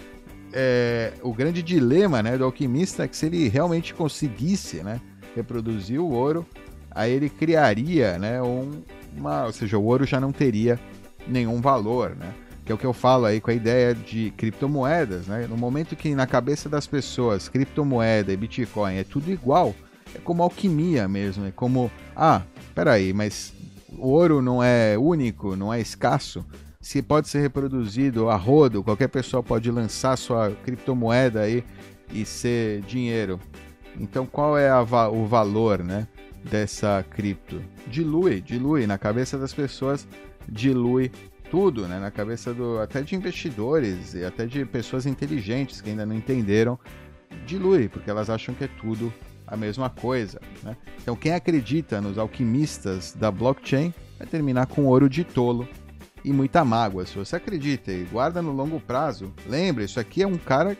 é, 0.53 1.13
o 1.21 1.33
grande 1.33 1.61
dilema 1.61 2.23
né, 2.23 2.37
do 2.37 2.45
alquimista 2.45 3.03
é 3.03 3.07
que 3.07 3.17
se 3.17 3.25
ele 3.25 3.47
realmente 3.47 3.93
conseguisse 3.93 4.77
né, 4.83 5.01
reproduzir 5.35 5.99
o 5.99 6.09
ouro, 6.09 6.45
aí 6.91 7.11
ele 7.11 7.29
criaria 7.29 8.17
né, 8.17 8.41
um, 8.41 8.81
uma, 9.17 9.45
ou 9.45 9.53
seja, 9.53 9.77
o 9.77 9.83
ouro 9.83 10.05
já 10.05 10.19
não 10.19 10.31
teria 10.31 10.79
nenhum 11.27 11.59
valor, 11.61 12.15
né? 12.15 12.33
Que 12.65 12.71
é 12.71 12.75
o 12.75 12.77
que 12.77 12.85
eu 12.85 12.93
falo 12.93 13.25
aí 13.25 13.39
com 13.39 13.49
a 13.49 13.53
ideia 13.53 13.95
de 13.95 14.31
criptomoedas, 14.37 15.27
né? 15.27 15.47
No 15.47 15.57
momento 15.57 15.95
que 15.95 16.13
na 16.13 16.27
cabeça 16.27 16.67
das 16.67 16.85
pessoas 16.85 17.49
criptomoeda 17.49 18.31
e 18.31 18.37
Bitcoin 18.37 18.95
é 18.95 19.03
tudo 19.03 19.31
igual, 19.31 19.73
é 20.13 20.19
como 20.19 20.43
alquimia 20.43 21.07
mesmo, 21.07 21.45
é 21.45 21.51
como, 21.51 21.91
ah, 22.15 22.41
peraí, 22.75 23.13
mas 23.13 23.53
o 23.97 24.09
ouro 24.09 24.41
não 24.41 24.61
é 24.63 24.97
único, 24.97 25.55
não 25.55 25.73
é 25.73 25.79
escasso, 25.79 26.45
se 26.79 27.01
pode 27.01 27.27
ser 27.27 27.39
reproduzido 27.39 28.29
a 28.29 28.35
rodo, 28.35 28.83
qualquer 28.83 29.09
pessoa 29.09 29.41
pode 29.41 29.69
lançar 29.71 30.17
sua 30.17 30.51
criptomoeda 30.63 31.41
aí 31.41 31.63
e 32.11 32.25
ser 32.25 32.81
dinheiro. 32.81 33.39
Então 33.99 34.25
qual 34.25 34.57
é 34.57 34.71
o 34.79 35.25
valor, 35.25 35.83
né? 35.83 36.07
Dessa 36.49 37.05
cripto. 37.09 37.61
Dilui, 37.87 38.41
dilui 38.41 38.87
na 38.87 38.97
cabeça 38.97 39.37
das 39.37 39.53
pessoas, 39.53 40.07
dilui 40.47 41.11
tudo, 41.49 41.87
né? 41.87 41.99
Na 41.99 42.11
cabeça 42.11 42.53
do 42.53 42.79
até 42.79 43.01
de 43.01 43.15
investidores 43.15 44.13
e 44.13 44.23
até 44.23 44.45
de 44.45 44.65
pessoas 44.65 45.05
inteligentes 45.05 45.81
que 45.81 45.89
ainda 45.89 46.05
não 46.05 46.15
entenderam, 46.15 46.77
dilui, 47.45 47.87
porque 47.87 48.09
elas 48.09 48.29
acham 48.29 48.53
que 48.53 48.63
é 48.63 48.69
tudo 48.79 49.13
a 49.45 49.55
mesma 49.55 49.89
coisa, 49.89 50.41
né? 50.63 50.75
Então 51.01 51.15
quem 51.15 51.33
acredita 51.33 52.01
nos 52.01 52.17
alquimistas 52.17 53.13
da 53.13 53.31
blockchain 53.31 53.93
vai 54.17 54.27
terminar 54.27 54.65
com 54.67 54.85
ouro 54.85 55.09
de 55.09 55.23
tolo 55.23 55.67
e 56.23 56.33
muita 56.33 56.65
mágoa. 56.65 57.05
Se 57.05 57.17
você 57.17 57.37
acredita 57.37 57.91
e 57.91 58.03
guarda 58.03 58.41
no 58.41 58.51
longo 58.51 58.79
prazo, 58.79 59.33
lembre, 59.47 59.85
isso 59.85 59.99
aqui 59.99 60.21
é 60.21 60.27
um 60.27 60.37
cara 60.37 60.77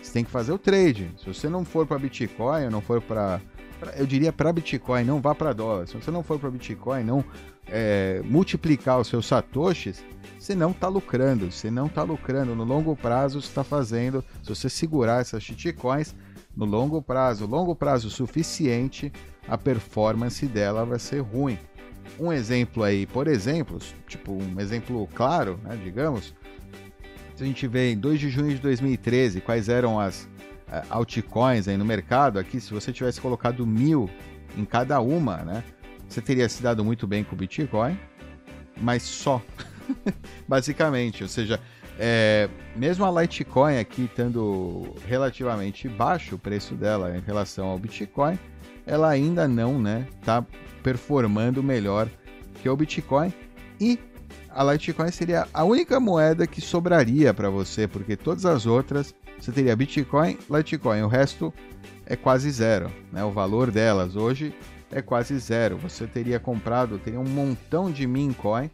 Você 0.00 0.12
tem 0.12 0.24
que 0.24 0.30
fazer 0.30 0.52
o 0.52 0.58
trade. 0.58 1.10
Se 1.18 1.26
você 1.26 1.48
não 1.48 1.64
for 1.64 1.86
para 1.86 1.98
Bitcoin, 1.98 2.68
não 2.68 2.80
for 2.80 3.00
para 3.00 3.40
eu 3.96 4.06
diria 4.06 4.32
para 4.32 4.52
Bitcoin, 4.52 5.04
não 5.04 5.20
vá 5.20 5.34
para 5.34 5.52
dólar. 5.52 5.86
Se 5.86 5.94
você 5.94 6.10
não 6.10 6.22
for 6.22 6.38
para 6.38 6.50
Bitcoin, 6.50 7.04
não 7.04 7.24
é, 7.66 8.22
multiplicar 8.24 9.00
os 9.00 9.08
seus 9.08 9.26
satoshis, 9.26 10.02
você 10.38 10.54
não 10.54 10.70
está 10.70 10.88
lucrando. 10.88 11.50
Você 11.50 11.70
não 11.70 11.86
está 11.86 12.02
lucrando. 12.02 12.54
No 12.54 12.64
longo 12.64 12.94
prazo, 12.94 13.40
você 13.40 13.48
está 13.48 13.64
fazendo. 13.64 14.24
Se 14.42 14.48
você 14.48 14.68
segurar 14.68 15.20
essas 15.20 15.42
shitcoins, 15.42 16.14
no 16.56 16.64
longo 16.64 17.02
prazo, 17.02 17.46
longo 17.46 17.74
prazo 17.74 18.10
suficiente, 18.10 19.12
a 19.48 19.58
performance 19.58 20.46
dela 20.46 20.84
vai 20.84 20.98
ser 20.98 21.20
ruim. 21.20 21.58
Um 22.18 22.32
exemplo 22.32 22.82
aí, 22.82 23.06
por 23.06 23.26
exemplo, 23.26 23.78
tipo 24.06 24.32
um 24.32 24.60
exemplo 24.60 25.08
claro, 25.14 25.58
né, 25.64 25.78
digamos, 25.82 26.34
se 27.34 27.42
a 27.42 27.46
gente 27.46 27.66
vê 27.66 27.92
em 27.92 27.98
2 27.98 28.20
de 28.20 28.28
junho 28.28 28.54
de 28.54 28.60
2013 28.60 29.40
quais 29.40 29.68
eram 29.68 29.98
as 29.98 30.28
altcoins 30.90 31.68
aí 31.68 31.76
no 31.76 31.84
mercado, 31.84 32.38
aqui 32.38 32.60
se 32.60 32.72
você 32.72 32.92
tivesse 32.92 33.20
colocado 33.20 33.66
mil 33.66 34.08
em 34.56 34.64
cada 34.64 35.00
uma, 35.00 35.38
né, 35.38 35.64
você 36.08 36.20
teria 36.20 36.48
se 36.48 36.62
dado 36.62 36.84
muito 36.84 37.06
bem 37.06 37.24
com 37.24 37.34
o 37.34 37.38
Bitcoin, 37.38 37.98
mas 38.80 39.02
só, 39.02 39.42
basicamente, 40.48 41.22
ou 41.22 41.28
seja, 41.28 41.60
é, 41.98 42.48
mesmo 42.74 43.04
a 43.04 43.22
Litecoin 43.22 43.78
aqui 43.78 44.04
estando 44.04 44.94
relativamente 45.06 45.88
baixo 45.88 46.34
o 46.34 46.38
preço 46.38 46.74
dela 46.74 47.16
em 47.16 47.20
relação 47.20 47.68
ao 47.68 47.78
Bitcoin, 47.78 48.38
ela 48.86 49.08
ainda 49.08 49.46
não 49.46 49.80
né, 49.80 50.06
tá 50.24 50.44
performando 50.82 51.62
melhor 51.62 52.08
que 52.60 52.68
o 52.68 52.76
Bitcoin. 52.76 53.32
E 53.80 53.98
a 54.50 54.64
Litecoin 54.64 55.10
seria 55.10 55.46
a 55.52 55.64
única 55.64 55.98
moeda 56.00 56.46
que 56.46 56.60
sobraria 56.60 57.32
para 57.32 57.48
você, 57.48 57.86
porque 57.86 58.16
todas 58.16 58.44
as 58.44 58.66
outras 58.66 59.14
você 59.38 59.52
teria 59.52 59.76
Bitcoin, 59.76 60.38
Litecoin, 60.50 61.02
o 61.02 61.08
resto 61.08 61.52
é 62.06 62.16
quase 62.16 62.50
zero, 62.50 62.90
né? 63.12 63.24
O 63.24 63.30
valor 63.30 63.70
delas 63.70 64.16
hoje 64.16 64.54
é 64.90 65.02
quase 65.02 65.38
zero. 65.38 65.76
Você 65.78 66.06
teria 66.06 66.38
comprado, 66.38 66.98
teria 66.98 67.20
um 67.20 67.28
montão 67.28 67.90
de 67.90 68.06
meme 68.06 68.34
coin 68.34 68.70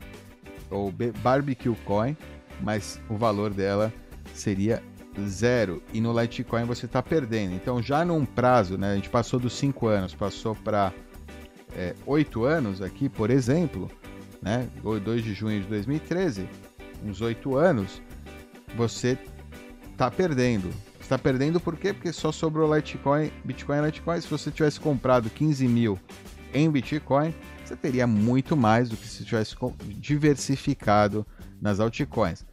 ou 0.70 0.92
barbecue 1.22 1.74
coin, 1.84 2.16
mas 2.60 3.00
o 3.08 3.16
valor 3.16 3.52
dela 3.52 3.92
seria 4.34 4.82
zero 5.26 5.82
e 5.92 6.00
no 6.00 6.18
Litecoin 6.18 6.64
você 6.64 6.86
está 6.86 7.02
perdendo. 7.02 7.54
Então 7.54 7.82
já 7.82 8.04
num 8.04 8.24
prazo, 8.24 8.78
né, 8.78 8.92
a 8.92 8.94
gente 8.94 9.08
passou 9.08 9.40
dos 9.40 9.54
5 9.54 9.86
anos, 9.86 10.14
passou 10.14 10.54
para 10.54 10.92
é, 11.76 11.94
8 12.06 12.44
anos 12.44 12.82
aqui, 12.82 13.08
por 13.08 13.30
exemplo, 13.30 13.90
né, 14.40 14.68
2 14.82 15.24
de 15.24 15.34
junho 15.34 15.60
de 15.60 15.66
2013, 15.66 16.48
uns 17.04 17.20
8 17.20 17.56
anos, 17.56 18.00
você 18.76 19.18
está 20.00 20.10
perdendo. 20.10 20.70
Está 20.98 21.18
perdendo 21.18 21.60
por 21.60 21.76
quê? 21.76 21.92
Porque 21.92 22.10
só 22.10 22.32
sobrou 22.32 22.74
Litecoin, 22.74 23.30
Bitcoin 23.44 23.78
e 23.78 23.86
Litecoin. 23.86 24.20
Se 24.20 24.28
você 24.28 24.50
tivesse 24.50 24.80
comprado 24.80 25.28
15 25.28 25.68
mil 25.68 25.98
em 26.54 26.70
Bitcoin, 26.70 27.34
você 27.62 27.76
teria 27.76 28.06
muito 28.06 28.56
mais 28.56 28.88
do 28.88 28.96
que 28.96 29.06
se 29.06 29.24
tivesse 29.24 29.54
diversificado 29.98 31.26
nas 31.60 31.80
altcoins 31.80 32.46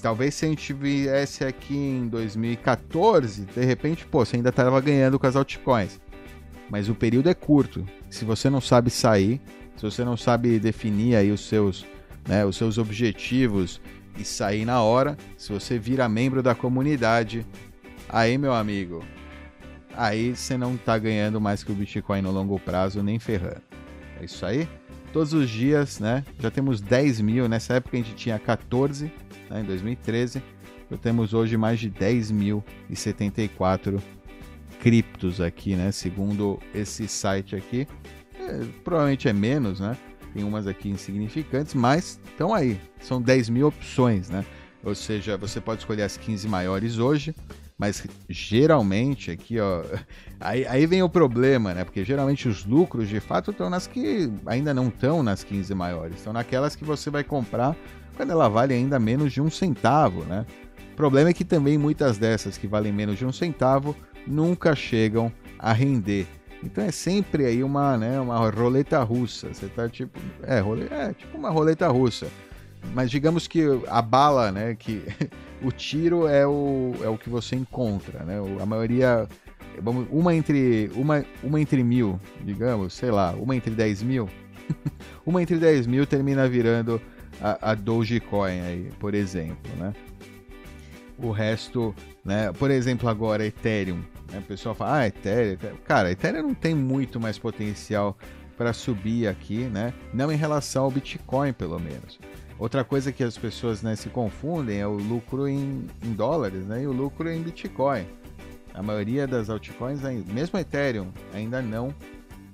talvez 0.00 0.34
se 0.34 0.46
a 0.46 0.48
gente 0.48 0.72
viesse 0.72 1.44
aqui 1.44 1.74
em 1.74 2.06
2014, 2.06 3.46
de 3.46 3.64
repente, 3.64 4.06
pô, 4.06 4.24
você 4.24 4.36
ainda 4.36 4.50
estava 4.50 4.80
ganhando 4.80 5.18
com 5.18 5.26
as 5.26 5.34
altcoins. 5.34 6.00
Mas 6.70 6.88
o 6.88 6.94
período 6.94 7.28
é 7.28 7.34
curto. 7.34 7.84
Se 8.08 8.24
você 8.24 8.48
não 8.48 8.60
sabe 8.60 8.90
sair, 8.90 9.40
se 9.76 9.82
você 9.82 10.04
não 10.04 10.16
sabe 10.16 10.60
definir 10.60 11.16
aí 11.16 11.32
os 11.32 11.48
seus, 11.48 11.84
né, 12.28 12.46
os 12.46 12.56
seus 12.56 12.78
objetivos 12.78 13.80
e 14.18 14.24
sair 14.24 14.64
na 14.64 14.82
hora, 14.82 15.16
se 15.36 15.52
você 15.52 15.78
vira 15.78 16.08
membro 16.08 16.42
da 16.42 16.54
comunidade, 16.54 17.46
aí 18.08 18.38
meu 18.38 18.52
amigo, 18.52 19.04
aí 19.96 20.34
você 20.34 20.56
não 20.56 20.74
está 20.74 20.98
ganhando 20.98 21.40
mais 21.40 21.62
que 21.62 21.72
o 21.72 21.74
Bitcoin 21.74 22.22
no 22.22 22.30
longo 22.30 22.58
prazo, 22.58 23.02
nem 23.02 23.18
ferrando. 23.18 23.62
É 24.20 24.24
isso 24.24 24.44
aí. 24.44 24.68
Todos 25.12 25.32
os 25.32 25.48
dias, 25.50 25.98
né? 25.98 26.24
Já 26.38 26.50
temos 26.50 26.80
10 26.80 27.20
mil. 27.20 27.48
Nessa 27.48 27.74
época 27.74 27.96
a 27.96 28.00
gente 28.00 28.14
tinha 28.14 28.38
14 28.38 29.12
né, 29.48 29.60
em 29.60 29.64
2013. 29.64 30.40
Então 30.86 30.98
temos 30.98 31.34
hoje 31.34 31.56
mais 31.56 31.80
de 31.80 31.90
10.074 31.90 34.00
criptos 34.80 35.40
aqui, 35.40 35.74
né? 35.74 35.90
Segundo 35.90 36.60
esse 36.74 37.08
site 37.08 37.56
aqui. 37.56 37.88
É, 38.38 38.60
provavelmente 38.84 39.26
é 39.28 39.32
menos, 39.32 39.80
né? 39.80 39.96
Tem 40.32 40.44
umas 40.44 40.66
aqui 40.66 40.88
insignificantes, 40.88 41.74
mas 41.74 42.20
estão 42.24 42.54
aí. 42.54 42.80
São 43.00 43.20
10 43.20 43.48
mil 43.48 43.66
opções, 43.66 44.30
né? 44.30 44.44
Ou 44.82 44.94
seja, 44.94 45.36
você 45.36 45.60
pode 45.60 45.80
escolher 45.80 46.02
as 46.02 46.16
15 46.16 46.48
maiores 46.48 46.98
hoje, 46.98 47.34
mas 47.76 48.06
geralmente 48.28 49.30
aqui, 49.30 49.58
ó. 49.58 49.82
Aí, 50.42 50.66
aí 50.66 50.86
vem 50.86 51.02
o 51.02 51.08
problema, 51.08 51.74
né? 51.74 51.84
Porque 51.84 52.02
geralmente 52.02 52.48
os 52.48 52.64
lucros 52.64 53.10
de 53.10 53.20
fato 53.20 53.50
estão 53.50 53.68
nas 53.68 53.86
que 53.86 54.32
ainda 54.46 54.72
não 54.72 54.88
estão 54.88 55.22
nas 55.22 55.44
15 55.44 55.74
maiores, 55.74 56.16
estão 56.16 56.32
naquelas 56.32 56.74
que 56.74 56.82
você 56.82 57.10
vai 57.10 57.22
comprar 57.22 57.76
quando 58.16 58.30
ela 58.30 58.48
vale 58.48 58.72
ainda 58.72 58.98
menos 58.98 59.34
de 59.34 59.42
um 59.42 59.50
centavo, 59.50 60.24
né? 60.24 60.46
O 60.92 60.96
problema 60.96 61.28
é 61.28 61.34
que 61.34 61.44
também 61.44 61.76
muitas 61.76 62.16
dessas 62.16 62.56
que 62.56 62.66
valem 62.66 62.90
menos 62.90 63.18
de 63.18 63.26
um 63.26 63.32
centavo 63.32 63.94
nunca 64.26 64.74
chegam 64.74 65.30
a 65.58 65.74
render. 65.74 66.26
Então 66.62 66.84
é 66.84 66.90
sempre 66.90 67.46
aí 67.46 67.62
uma, 67.62 67.96
né, 67.96 68.20
uma 68.20 68.38
roleta 68.50 69.02
russa. 69.02 69.52
Você 69.52 69.66
tá 69.68 69.88
tipo, 69.88 70.18
é, 70.42 70.60
role, 70.60 70.88
é 70.90 71.12
tipo 71.14 71.36
uma 71.36 71.50
roleta 71.50 71.88
russa. 71.88 72.28
Mas 72.94 73.10
digamos 73.10 73.46
que 73.46 73.62
a 73.88 74.02
bala, 74.02 74.50
né, 74.50 74.74
que 74.74 75.02
o 75.62 75.70
tiro 75.70 76.26
é 76.26 76.46
o, 76.46 76.94
é 77.02 77.08
o 77.08 77.16
que 77.16 77.28
você 77.28 77.56
encontra, 77.56 78.24
né? 78.24 78.38
A 78.60 78.66
maioria 78.66 79.28
vamos, 79.82 80.06
uma 80.10 80.34
entre 80.34 80.90
uma, 80.94 81.24
uma 81.42 81.60
entre 81.60 81.82
mil, 81.82 82.20
digamos, 82.42 82.94
sei 82.94 83.10
lá, 83.10 83.32
uma 83.32 83.54
entre 83.56 83.74
dez 83.74 84.02
mil, 84.02 84.28
uma 85.24 85.42
entre 85.42 85.56
dez 85.56 85.86
mil 85.86 86.06
termina 86.06 86.48
virando 86.48 87.00
a, 87.40 87.70
a 87.72 87.74
Dogecoin 87.74 88.60
aí, 88.60 88.90
por 88.98 89.14
exemplo, 89.14 89.70
né? 89.78 89.94
O 91.18 91.30
resto, 91.30 91.94
né? 92.24 92.50
Por 92.52 92.70
exemplo, 92.70 93.08
agora 93.08 93.44
Ethereum. 93.44 94.00
Né? 94.30 94.38
O 94.38 94.42
pessoal 94.42 94.74
fala, 94.74 94.98
ah, 94.98 95.06
Ethereum. 95.06 95.76
Cara, 95.84 96.10
Ethereum 96.10 96.42
não 96.42 96.54
tem 96.54 96.74
muito 96.74 97.20
mais 97.20 97.38
potencial 97.38 98.16
para 98.56 98.72
subir 98.72 99.26
aqui, 99.26 99.64
né? 99.64 99.94
Não 100.12 100.30
em 100.30 100.36
relação 100.36 100.84
ao 100.84 100.90
Bitcoin, 100.90 101.52
pelo 101.52 101.78
menos. 101.78 102.18
Outra 102.58 102.84
coisa 102.84 103.10
que 103.10 103.24
as 103.24 103.38
pessoas 103.38 103.80
né, 103.80 103.96
se 103.96 104.10
confundem 104.10 104.78
é 104.78 104.86
o 104.86 104.92
lucro 104.92 105.48
em, 105.48 105.86
em 106.04 106.12
dólares 106.12 106.66
né, 106.66 106.82
e 106.82 106.86
o 106.86 106.92
lucro 106.92 107.30
em 107.30 107.40
Bitcoin. 107.40 108.04
A 108.74 108.82
maioria 108.82 109.26
das 109.26 109.48
altcoins, 109.48 110.02
mesmo 110.26 110.58
Ethereum, 110.58 111.08
ainda 111.32 111.62
não 111.62 111.94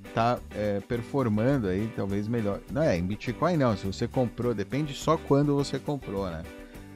está 0.07 0.39
é, 0.55 0.81
performando 0.81 1.67
aí 1.67 1.91
talvez 1.95 2.29
melhor. 2.29 2.61
Não 2.71 2.83
é, 2.83 2.97
em 2.97 3.03
Bitcoin 3.03 3.57
não, 3.57 3.77
se 3.77 3.85
você 3.85 4.07
comprou, 4.07 4.55
depende 4.55 4.95
só 4.95 5.17
quando 5.17 5.55
você 5.57 5.79
comprou, 5.79 6.31
né? 6.31 6.43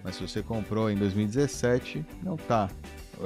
Mas 0.02 0.14
se 0.14 0.26
você 0.26 0.40
comprou 0.40 0.90
em 0.90 0.96
2017, 0.96 2.06
não 2.22 2.36
tá. 2.36 2.70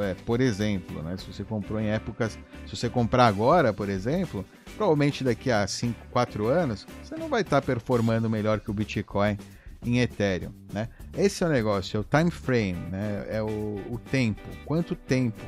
É, 0.03 0.15
por 0.27 0.41
exemplo, 0.41 1.03
né? 1.03 1.17
Se 1.17 1.33
você 1.33 1.45
comprou 1.45 1.81
em 1.81 1.89
épocas, 1.89 2.39
se 2.67 2.77
você 2.77 2.89
comprar 2.89 3.27
agora, 3.27 3.73
por 3.73 3.89
exemplo, 3.89 4.45
provavelmente 4.77 5.23
daqui 5.23 5.51
a 5.51 5.67
5, 5.67 6.09
4 6.11 6.47
anos, 6.47 6.87
você 7.03 7.17
não 7.17 7.29
vai 7.29 7.43
estar 7.43 7.61
tá 7.61 7.67
performando 7.67 8.29
melhor 8.29 8.61
que 8.61 8.71
o 8.71 8.75
Bitcoin 8.75 9.39
em 9.85 10.01
Ethereum, 10.01 10.53
né? 10.73 10.89
Esse 11.17 11.45
é 11.45 11.47
o 11.47 11.51
negócio, 11.51 11.97
é 11.97 12.01
o 12.01 12.05
time 12.05 12.31
frame, 12.31 12.91
né? 12.91 13.27
É 13.29 13.43
o, 13.43 13.81
o 13.91 14.01
tempo, 14.11 14.43
quanto 14.65 14.95
tempo 14.97 15.45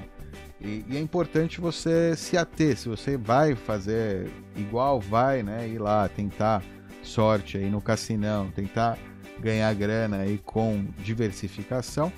e, 0.61 0.85
e, 0.89 0.97
é 0.97 1.01
importante 1.01 1.61
você 1.61 2.17
se 2.17 2.37
ater. 2.37 2.77
Se 2.77 2.89
você 2.89 3.17
vai 3.17 3.55
fazer 3.55 4.31
igual, 4.57 5.01
vai, 5.01 5.43
né? 5.43 5.69
Ir 5.69 5.79
lá 5.79 6.09
tentar 6.09 6.63
sorte 7.03 7.59
aí 7.59 7.71
no 7.71 7.81
cassinão, 7.81 8.51
tentar 8.51 8.99
ganhar 9.39 9.73
grana 9.75 10.19
aí 10.19 10.39
com 10.39 10.87
diversificação. 10.99 12.13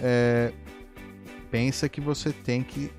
É, 0.00 0.52
pensa 1.50 1.88
que 1.88 2.00
você 2.00 2.32
tem 2.32 2.62
que 2.62 2.90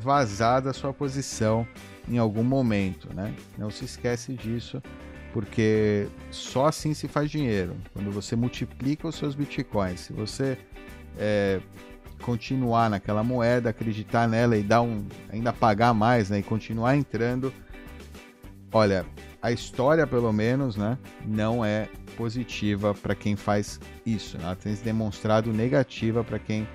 vazar 0.00 0.62
da 0.62 0.72
sua 0.72 0.92
posição 0.92 1.66
em 2.08 2.18
algum 2.18 2.44
momento, 2.44 3.08
né? 3.14 3.34
Não 3.58 3.70
se 3.70 3.84
esquece 3.84 4.32
disso, 4.34 4.82
porque 5.32 6.06
só 6.30 6.66
assim 6.66 6.94
se 6.94 7.08
faz 7.08 7.30
dinheiro. 7.30 7.76
Quando 7.92 8.10
você 8.10 8.36
multiplica 8.36 9.08
os 9.08 9.16
seus 9.16 9.34
bitcoins, 9.34 10.00
se 10.00 10.12
você 10.12 10.58
é, 11.18 11.60
continuar 12.22 12.88
naquela 12.90 13.22
moeda, 13.22 13.70
acreditar 13.70 14.28
nela 14.28 14.56
e 14.56 14.62
dar 14.62 14.82
um 14.82 15.06
ainda 15.30 15.52
pagar 15.52 15.92
mais, 15.92 16.30
né, 16.30 16.38
e 16.38 16.42
continuar 16.42 16.96
entrando. 16.96 17.52
Olha, 18.72 19.06
a 19.40 19.52
história 19.52 20.06
pelo 20.06 20.32
menos, 20.32 20.76
né, 20.76 20.98
não 21.24 21.64
é 21.64 21.88
positiva 22.16 22.94
para 22.94 23.14
quem 23.14 23.36
faz 23.36 23.78
isso, 24.04 24.38
né? 24.38 24.44
ela 24.44 24.56
tem 24.56 24.74
se 24.74 24.82
demonstrado 24.82 25.52
negativa 25.52 26.24
para 26.24 26.38
quem 26.38 26.66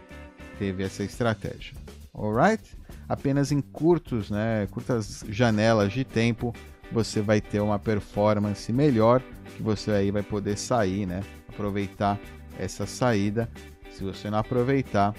teve 0.61 0.83
essa 0.83 1.03
estratégia. 1.03 1.73
Alright? 2.13 2.77
Apenas 3.09 3.51
em 3.51 3.59
curtos, 3.59 4.29
né, 4.29 4.67
curtas 4.69 5.25
janelas 5.27 5.91
de 5.91 6.03
tempo 6.03 6.53
você 6.91 7.19
vai 7.19 7.41
ter 7.41 7.59
uma 7.61 7.79
performance 7.79 8.71
melhor 8.71 9.23
que 9.55 9.63
você 9.63 9.89
aí 9.89 10.11
vai 10.11 10.21
poder 10.21 10.55
sair, 10.55 11.07
né, 11.07 11.23
aproveitar 11.49 12.19
essa 12.59 12.85
saída. 12.85 13.49
Se 13.89 14.03
você 14.03 14.29
não 14.29 14.37
aproveitar, 14.37 15.15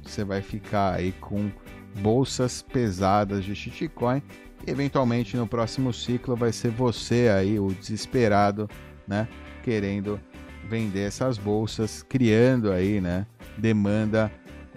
você 0.00 0.22
vai 0.22 0.42
ficar 0.42 0.94
aí 0.94 1.10
com 1.12 1.50
bolsas 1.96 2.62
pesadas 2.62 3.44
de 3.44 3.56
shitcoin. 3.56 4.22
E 4.64 4.70
eventualmente 4.70 5.36
no 5.36 5.46
próximo 5.46 5.92
ciclo 5.92 6.36
vai 6.36 6.52
ser 6.52 6.70
você 6.70 7.28
aí, 7.34 7.58
o 7.58 7.68
desesperado, 7.68 8.70
né? 9.08 9.26
Querendo 9.64 10.20
vender 10.68 11.00
essas 11.00 11.36
bolsas, 11.36 12.02
criando 12.02 12.70
aí, 12.70 13.00
né? 13.00 13.26
Demanda. 13.56 14.30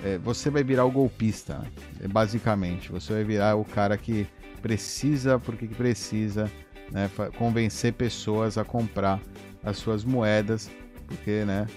É, 0.04 0.18
você 0.18 0.50
vai 0.50 0.64
virar 0.64 0.86
o 0.86 0.92
golpista, 0.92 1.60
né? 1.60 2.08
basicamente. 2.08 2.92
Você 2.92 3.14
vai 3.14 3.24
virar 3.24 3.56
o 3.56 3.66
cara 3.66 3.98
que 3.98 4.28
precisa, 4.62 5.40
porque 5.40 5.68
precisa, 5.68 6.52
né? 6.92 7.10
Convencer 7.38 7.94
pessoas 7.94 8.58
a 8.58 8.66
comprar 8.66 9.20
as 9.64 9.78
suas 9.78 10.04
moedas, 10.04 10.70
porque, 11.08 11.46
né? 11.46 11.68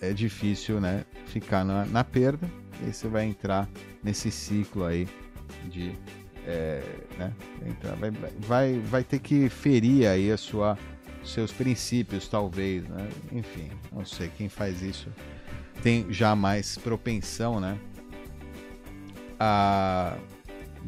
É 0.00 0.12
difícil, 0.12 0.80
né? 0.80 1.04
Ficar 1.26 1.64
na, 1.64 1.84
na 1.86 2.04
perda. 2.04 2.48
E 2.82 2.92
você 2.92 3.08
vai 3.08 3.24
entrar 3.24 3.68
nesse 4.02 4.30
ciclo 4.30 4.84
aí 4.84 5.08
de 5.70 5.92
é, 6.46 6.82
né, 7.16 7.32
vai, 7.98 8.10
vai, 8.40 8.78
vai 8.80 9.04
ter 9.04 9.18
que 9.18 9.48
ferir 9.48 10.06
aí 10.06 10.30
a 10.30 10.36
sua 10.36 10.76
seus 11.24 11.50
princípios 11.50 12.28
talvez 12.28 12.86
né? 12.86 13.08
enfim 13.32 13.70
não 13.90 14.04
sei 14.04 14.30
quem 14.36 14.48
faz 14.48 14.82
isso 14.82 15.08
tem 15.84 16.06
já 16.08 16.34
mais 16.34 16.78
propensão 16.78 17.60
né 17.60 17.78
a 19.38 20.16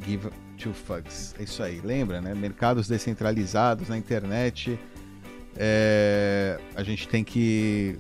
give 0.02 0.30
two 0.56 0.72
fucks 0.72 1.34
é 1.38 1.42
isso 1.42 1.62
aí 1.62 1.82
lembra 1.84 2.22
né 2.22 2.34
mercados 2.34 2.88
descentralizados 2.88 3.90
na 3.90 3.98
internet 3.98 4.78
é, 5.54 6.58
a 6.74 6.82
gente 6.82 7.06
tem 7.08 7.22
que 7.22 7.98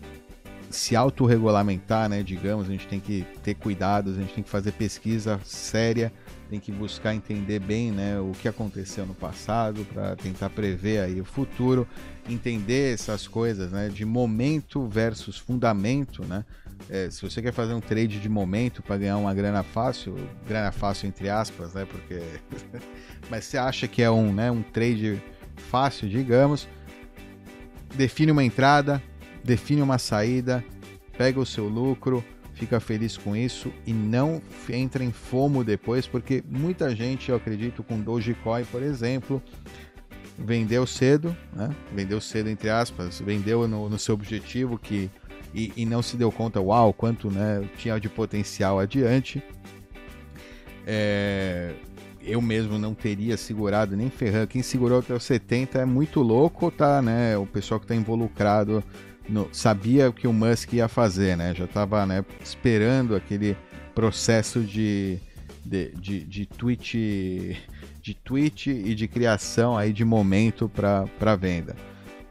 se 0.70 0.96
autorregulamentar, 0.96 2.08
né, 2.08 2.22
digamos, 2.22 2.68
a 2.68 2.70
gente 2.70 2.86
tem 2.86 3.00
que 3.00 3.24
ter 3.42 3.54
cuidados, 3.54 4.16
a 4.16 4.20
gente 4.20 4.34
tem 4.34 4.44
que 4.44 4.50
fazer 4.50 4.72
pesquisa 4.72 5.40
séria, 5.44 6.12
tem 6.50 6.60
que 6.60 6.70
buscar 6.70 7.14
entender 7.14 7.60
bem, 7.60 7.90
né, 7.90 8.20
o 8.20 8.32
que 8.32 8.48
aconteceu 8.48 9.06
no 9.06 9.14
passado 9.14 9.86
para 9.92 10.16
tentar 10.16 10.50
prever 10.50 11.00
aí 11.00 11.20
o 11.20 11.24
futuro, 11.24 11.86
entender 12.28 12.92
essas 12.92 13.26
coisas, 13.26 13.72
né, 13.72 13.88
de 13.88 14.04
momento 14.04 14.86
versus 14.86 15.38
fundamento, 15.38 16.24
né? 16.24 16.44
É, 16.88 17.10
se 17.10 17.22
você 17.22 17.42
quer 17.42 17.52
fazer 17.52 17.74
um 17.74 17.80
trade 17.80 18.20
de 18.20 18.28
momento 18.28 18.82
para 18.82 18.96
ganhar 18.96 19.16
uma 19.16 19.34
grana 19.34 19.62
fácil, 19.62 20.16
grana 20.46 20.70
fácil 20.70 21.08
entre 21.08 21.28
aspas, 21.28 21.74
né, 21.74 21.84
porque 21.84 22.22
mas 23.28 23.44
você 23.44 23.58
acha 23.58 23.88
que 23.88 24.02
é 24.02 24.10
um, 24.10 24.32
né, 24.32 24.50
um 24.50 24.62
trade 24.62 25.20
fácil, 25.56 26.08
digamos, 26.08 26.68
define 27.94 28.30
uma 28.30 28.44
entrada, 28.44 29.02
define 29.42 29.82
uma 29.82 29.98
saída, 29.98 30.64
pega 31.16 31.40
o 31.40 31.46
seu 31.46 31.66
lucro, 31.66 32.24
fica 32.54 32.80
feliz 32.80 33.16
com 33.16 33.36
isso 33.36 33.72
e 33.86 33.92
não 33.92 34.40
entra 34.68 35.04
em 35.04 35.12
fomo 35.12 35.62
depois, 35.62 36.06
porque 36.06 36.42
muita 36.48 36.94
gente, 36.94 37.30
eu 37.30 37.36
acredito, 37.36 37.82
com 37.82 38.00
Dogecoin, 38.00 38.64
por 38.64 38.82
exemplo, 38.82 39.42
vendeu 40.38 40.86
cedo, 40.86 41.36
né? 41.52 41.70
vendeu 41.92 42.20
cedo 42.20 42.48
entre 42.48 42.70
aspas, 42.70 43.20
vendeu 43.20 43.66
no, 43.68 43.88
no 43.88 43.98
seu 43.98 44.14
objetivo 44.14 44.78
que 44.78 45.10
e, 45.54 45.72
e, 45.76 45.86
não 45.86 46.02
se 46.02 46.16
deu 46.16 46.30
conta, 46.30 46.60
uau, 46.60 46.92
quanto 46.92 47.30
né, 47.30 47.68
tinha 47.78 47.98
de 47.98 48.08
potencial 48.08 48.78
adiante. 48.78 49.42
É, 50.86 51.72
eu 52.22 52.40
mesmo 52.42 52.78
não 52.78 52.94
teria 52.94 53.36
segurado 53.36 53.96
nem 53.96 54.10
ferrando. 54.10 54.48
Quem 54.48 54.62
segurou 54.62 54.98
até 54.98 55.14
os 55.14 55.22
70 55.22 55.78
é 55.78 55.84
muito 55.84 56.20
louco, 56.20 56.70
tá? 56.70 57.00
Né? 57.00 57.36
O 57.36 57.46
pessoal 57.46 57.80
que 57.80 57.84
está 57.84 57.94
involucrado 57.94 58.82
no, 59.28 59.48
sabia 59.52 60.08
o 60.08 60.12
que 60.12 60.26
o 60.26 60.32
Musk 60.32 60.74
ia 60.74 60.88
fazer, 60.88 61.36
né? 61.36 61.54
Já 61.54 61.64
estava 61.64 62.04
né, 62.04 62.24
esperando 62.42 63.14
aquele 63.14 63.56
processo 63.94 64.60
de, 64.60 65.18
de, 65.64 65.92
de, 65.92 66.24
de 66.24 66.46
tweet 66.46 67.56
de 68.06 68.14
tweet 68.14 68.70
e 68.70 68.94
de 68.94 69.08
criação 69.08 69.76
aí 69.76 69.92
de 69.92 70.04
momento 70.04 70.68
para 70.68 71.34
venda. 71.34 71.74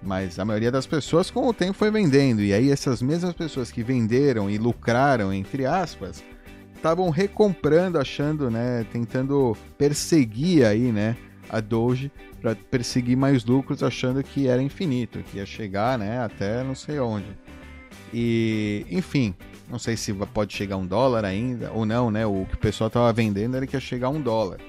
Mas 0.06 0.38
a 0.38 0.46
maioria 0.46 0.72
das 0.72 0.86
pessoas 0.86 1.32
com 1.32 1.48
o 1.48 1.54
tempo 1.54 1.74
foi 1.74 1.90
vendendo 1.90 2.42
e 2.42 2.54
aí 2.54 2.70
essas 2.70 3.02
mesmas 3.02 3.34
pessoas 3.34 3.72
que 3.72 3.84
venderam 3.84 4.50
e 4.50 4.58
lucraram 4.58 5.34
entre 5.34 5.66
aspas 5.66 6.24
estavam 6.76 7.10
recomprando, 7.10 7.98
achando, 7.98 8.52
né, 8.52 8.86
tentando 8.92 9.58
perseguir 9.76 10.66
aí, 10.66 10.92
né, 10.92 11.18
a 11.50 11.60
Doge 11.60 12.12
para 12.40 12.54
perseguir 12.54 13.18
mais 13.18 13.44
lucros, 13.44 13.82
achando 13.82 14.22
que 14.22 14.48
era 14.48 14.62
infinito, 14.62 15.24
que 15.24 15.38
ia 15.38 15.46
chegar, 15.48 15.98
né, 15.98 16.20
até 16.20 16.64
não 16.64 16.76
sei 16.76 17.00
onde. 17.00 17.36
E, 18.14 18.86
enfim, 18.90 19.34
não 19.70 19.80
sei 19.80 19.98
se 19.98 20.14
pode 20.14 20.54
chegar 20.54 20.76
a 20.76 20.78
um 20.78 20.86
dólar 20.86 21.26
ainda 21.26 21.72
ou 21.72 21.86
não, 21.86 22.12
né? 22.12 22.26
O 22.26 22.46
que 22.46 22.56
o 22.56 22.60
pessoal 22.60 22.90
tava 22.90 23.12
vendendo 23.12 23.58
era 23.58 23.66
que 23.66 23.76
ia 23.76 23.80
chegar 23.80 24.08
a 24.08 24.12
um 24.12 24.22
dólar. 24.22 24.60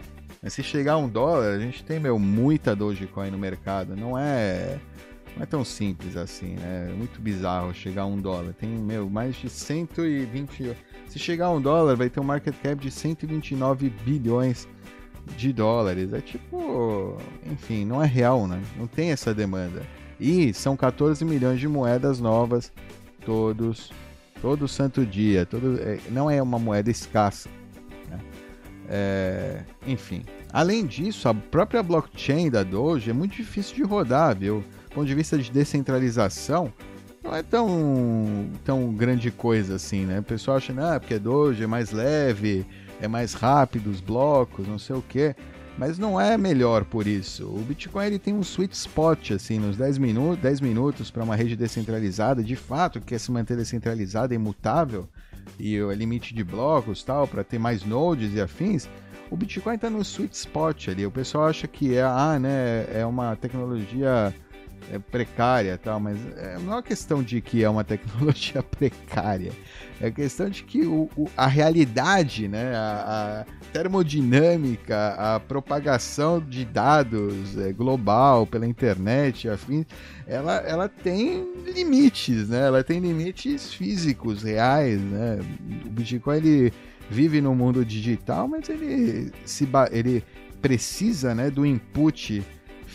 Mas 0.42 0.54
se 0.54 0.62
chegar 0.62 0.94
a 0.94 0.96
um 0.96 1.08
dólar, 1.08 1.54
a 1.54 1.58
gente 1.58 1.84
tem, 1.84 2.00
meu, 2.00 2.18
muita 2.18 2.74
Dogecoin 2.74 3.30
no 3.30 3.38
mercado. 3.38 3.94
Não 3.94 4.18
é, 4.18 4.78
não 5.36 5.42
é 5.42 5.46
tão 5.46 5.62
simples 5.64 6.16
assim, 6.16 6.54
né? 6.54 6.88
É 6.90 6.92
muito 6.94 7.20
bizarro 7.20 7.72
chegar 7.74 8.02
a 8.02 8.06
um 8.06 8.18
dólar. 8.18 8.54
Tem, 8.54 8.70
meu, 8.70 9.08
mais 9.10 9.36
de 9.36 9.50
120. 9.50 10.74
Se 11.06 11.18
chegar 11.18 11.46
a 11.46 11.50
um 11.50 11.60
dólar, 11.60 11.94
vai 11.94 12.08
ter 12.08 12.20
um 12.20 12.24
market 12.24 12.54
cap 12.62 12.76
de 12.76 12.90
129 12.90 13.90
bilhões 13.90 14.66
de 15.36 15.52
dólares. 15.52 16.14
É 16.14 16.20
tipo, 16.22 17.18
enfim, 17.44 17.84
não 17.84 18.02
é 18.02 18.06
real, 18.06 18.46
né? 18.46 18.62
Não 18.78 18.86
tem 18.86 19.10
essa 19.10 19.34
demanda. 19.34 19.82
E 20.18 20.54
são 20.54 20.74
14 20.74 21.22
milhões 21.22 21.60
de 21.60 21.68
moedas 21.68 22.18
novas 22.18 22.72
todos, 23.22 23.92
todo 24.40 24.66
santo 24.66 25.04
dia. 25.04 25.44
Todo, 25.44 25.78
é, 25.82 25.98
não 26.10 26.30
é 26.30 26.40
uma 26.40 26.58
moeda 26.58 26.90
escassa. 26.90 27.50
Né? 28.08 28.18
É, 28.88 29.64
enfim, 29.86 30.24
além 30.50 30.86
disso, 30.86 31.28
a 31.28 31.34
própria 31.34 31.82
blockchain 31.82 32.50
da 32.50 32.62
Doge 32.62 33.10
é 33.10 33.12
muito 33.12 33.36
difícil 33.36 33.76
de 33.76 33.82
rodar, 33.82 34.34
viu? 34.34 34.64
Ponto 34.96 35.06
de 35.06 35.14
vista 35.14 35.36
de 35.36 35.50
descentralização, 35.50 36.72
não 37.22 37.36
é 37.36 37.42
tão, 37.42 38.48
tão 38.64 38.94
grande 38.94 39.30
coisa 39.30 39.74
assim, 39.74 40.06
né? 40.06 40.20
O 40.20 40.22
pessoal 40.22 40.56
acha, 40.56 40.72
ah, 40.78 40.98
porque 40.98 41.18
Doge 41.18 41.62
é 41.62 41.66
mais 41.66 41.90
leve, 41.92 42.64
é 42.98 43.06
mais 43.06 43.34
rápido 43.34 43.90
os 43.90 44.00
blocos, 44.00 44.66
não 44.66 44.78
sei 44.78 44.96
o 44.96 45.02
que. 45.02 45.36
Mas 45.76 45.98
não 45.98 46.18
é 46.18 46.38
melhor 46.38 46.86
por 46.86 47.06
isso. 47.06 47.44
O 47.44 47.58
Bitcoin 47.58 48.06
ele 48.06 48.18
tem 48.18 48.32
um 48.32 48.40
sweet 48.40 48.74
spot 48.74 49.32
assim, 49.32 49.58
nos 49.58 49.76
10 49.76 49.98
minutos, 49.98 50.38
10 50.42 50.62
minutos 50.62 51.10
para 51.10 51.22
uma 51.22 51.36
rede 51.36 51.56
descentralizada, 51.56 52.42
de 52.42 52.56
fato, 52.56 52.98
que 52.98 53.08
quer 53.08 53.20
se 53.20 53.30
manter 53.30 53.54
descentralizada 53.54 54.32
e 54.32 54.36
imutável 54.36 55.06
e 55.58 55.78
o 55.78 55.92
limite 55.92 56.34
de 56.34 56.42
blocos, 56.42 57.04
tal, 57.04 57.28
para 57.28 57.44
ter 57.44 57.58
mais 57.58 57.84
nodes 57.84 58.32
e 58.32 58.40
afins. 58.40 58.88
O 59.30 59.36
Bitcoin 59.36 59.74
está 59.74 59.90
no 59.90 60.00
sweet 60.00 60.34
spot 60.34 60.88
ali. 60.88 61.04
O 61.04 61.10
pessoal 61.10 61.48
acha 61.48 61.66
que 61.66 61.94
é, 61.94 62.02
ah, 62.02 62.38
né, 62.40 62.86
é 62.94 63.04
uma 63.04 63.36
tecnologia 63.36 64.34
é 64.92 64.98
precária 64.98 65.78
tal, 65.78 65.98
mas 65.98 66.18
é, 66.36 66.58
não 66.58 66.78
é 66.78 66.82
questão 66.82 67.22
de 67.22 67.40
que 67.40 67.64
é 67.64 67.68
uma 67.68 67.84
tecnologia 67.84 68.62
precária. 68.64 69.52
É 70.00 70.10
questão 70.10 70.48
de 70.48 70.62
que 70.62 70.82
o, 70.82 71.08
o, 71.16 71.28
a 71.36 71.46
realidade, 71.46 72.48
né, 72.48 72.74
a, 72.74 73.44
a, 73.46 73.66
termodinâmica, 73.72 75.14
a 75.18 75.40
propagação 75.40 76.38
de 76.38 76.64
dados 76.64 77.56
é, 77.58 77.72
global 77.72 78.46
pela 78.46 78.66
internet, 78.66 79.48
afim, 79.48 79.86
ela, 80.26 80.56
ela 80.58 80.88
tem 80.88 81.46
limites, 81.64 82.48
né? 82.48 82.66
Ela 82.66 82.84
tem 82.84 83.00
limites 83.00 83.72
físicos 83.72 84.42
reais, 84.42 85.00
né? 85.00 85.38
O 85.86 85.90
Bitcoin 85.90 86.36
ele 86.36 86.72
vive 87.08 87.40
no 87.40 87.54
mundo 87.54 87.84
digital, 87.84 88.46
mas 88.48 88.68
ele 88.68 89.32
se 89.44 89.66
ele 89.90 90.22
precisa, 90.60 91.34
né, 91.34 91.50
do 91.50 91.64
input 91.64 92.42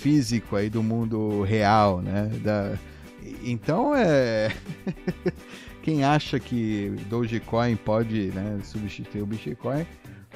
físico 0.02 0.56
aí 0.56 0.70
do 0.70 0.82
mundo 0.82 1.44
real, 1.44 2.02
né? 2.02 2.32
Da... 2.44 2.74
Então 3.44 3.96
é 3.96 4.52
quem 5.84 6.04
acha 6.04 6.40
que 6.40 6.90
Dogecoin 7.08 7.76
pode 7.76 8.32
né, 8.32 8.60
substituir 8.64 9.22
o 9.22 9.26
Bitcoin 9.26 9.86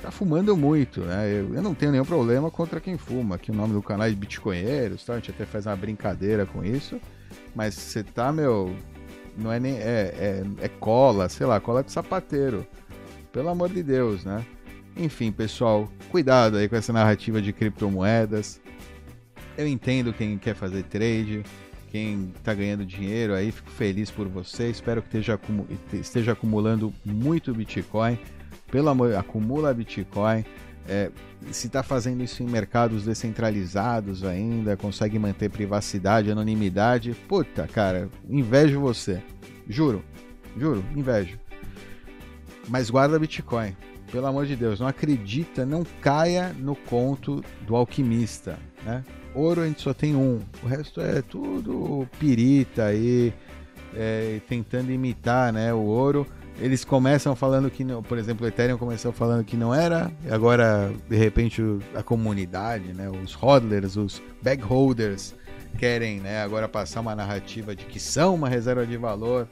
tá 0.01 0.11
fumando 0.11 0.55
muito, 0.55 1.01
né? 1.01 1.31
Eu, 1.31 1.55
eu, 1.55 1.61
não 1.63 1.73
tenho 1.73 1.91
nenhum 1.91 2.05
problema 2.05 2.51
contra 2.51 2.79
quem 2.79 2.97
fuma. 2.97 3.35
Aqui 3.35 3.49
o 3.49 3.55
nome 3.55 3.73
do 3.73 3.81
canal 3.81 4.05
é 4.05 4.11
Bitcoinheiros, 4.11 5.03
tá? 5.03 5.13
A 5.13 5.15
gente 5.15 5.31
até 5.31 5.45
faz 5.45 5.65
uma 5.65 5.75
brincadeira 5.75 6.45
com 6.45 6.63
isso. 6.63 6.99
Mas 7.55 7.73
você 7.73 8.03
tá, 8.03 8.31
meu, 8.31 8.75
não 9.37 9.51
é 9.51 9.59
nem 9.59 9.77
é, 9.77 9.81
é, 9.81 10.43
é 10.61 10.67
cola, 10.67 11.27
sei 11.29 11.47
lá, 11.47 11.59
cola 11.59 11.83
de 11.83 11.91
sapateiro. 11.91 12.67
Pelo 13.31 13.49
amor 13.49 13.69
de 13.69 13.81
Deus, 13.81 14.23
né? 14.25 14.45
Enfim, 14.95 15.31
pessoal, 15.31 15.89
cuidado 16.11 16.57
aí 16.57 16.69
com 16.69 16.75
essa 16.75 16.93
narrativa 16.93 17.41
de 17.41 17.51
criptomoedas. 17.51 18.61
Eu 19.57 19.67
entendo 19.67 20.13
quem 20.13 20.37
quer 20.37 20.53
fazer 20.53 20.83
trade, 20.83 21.43
quem 21.89 22.33
está 22.35 22.53
ganhando 22.53 22.85
dinheiro 22.85 23.33
aí, 23.33 23.51
fico 23.51 23.71
feliz 23.71 24.11
por 24.11 24.27
você. 24.27 24.69
Espero 24.69 25.01
que 25.01 25.07
esteja, 25.07 25.39
esteja 25.93 26.33
acumulando 26.33 26.93
muito 27.05 27.53
Bitcoin. 27.53 28.19
Pelo 28.69 28.89
amor, 28.89 29.15
acumula 29.15 29.73
Bitcoin. 29.73 30.43
É, 30.87 31.09
se 31.51 31.67
está 31.67 31.81
fazendo 31.81 32.21
isso 32.21 32.43
em 32.43 32.47
mercados 32.47 33.05
descentralizados 33.05 34.23
ainda, 34.23 34.75
consegue 34.75 35.17
manter 35.17 35.49
privacidade, 35.49 36.29
anonimidade, 36.29 37.15
puta, 37.27 37.67
cara, 37.67 38.09
invejo 38.29 38.79
você. 38.81 39.21
Juro, 39.67 40.03
juro, 40.57 40.83
invejo. 40.95 41.39
mas 42.67 42.89
guarda 42.89 43.17
Bitcoin. 43.17 43.75
Pelo 44.11 44.27
amor 44.27 44.45
de 44.45 44.55
Deus, 44.55 44.79
não 44.79 44.87
acredita, 44.87 45.65
não 45.65 45.83
caia 46.01 46.53
no 46.59 46.75
conto 46.75 47.43
do 47.65 47.75
alquimista, 47.75 48.59
né? 48.83 49.03
Ouro 49.35 49.61
a 49.61 49.67
gente 49.67 49.81
só 49.81 49.93
tem 49.93 50.15
um, 50.15 50.39
o 50.63 50.67
resto 50.67 51.01
é 51.01 51.21
tudo 51.21 52.07
pirita 52.19 52.85
aí, 52.85 53.33
é, 53.93 54.39
tentando 54.47 54.91
imitar, 54.91 55.51
né, 55.51 55.73
o 55.73 55.79
ouro. 55.79 56.25
Eles 56.57 56.85
começam 56.85 57.35
falando 57.35 57.69
que, 57.69 57.83
não, 57.83 58.01
por 58.01 58.17
exemplo, 58.17 58.45
o 58.45 58.47
Ethereum 58.47 58.77
começou 58.77 59.11
falando 59.11 59.43
que 59.43 59.57
não 59.57 59.75
era, 59.75 60.09
agora, 60.31 60.89
de 61.09 61.17
repente, 61.17 61.61
a 61.93 62.01
comunidade, 62.01 62.93
né, 62.93 63.09
os 63.09 63.33
hodlers, 63.33 63.97
os 63.97 64.21
bag 64.41 64.61
holders, 64.63 65.35
querem 65.77 66.21
né, 66.21 66.41
agora 66.41 66.69
passar 66.69 67.01
uma 67.01 67.13
narrativa 67.13 67.75
de 67.75 67.83
que 67.85 67.99
são 67.99 68.35
uma 68.35 68.47
reserva 68.47 68.87
de 68.87 68.95
valor. 68.95 69.47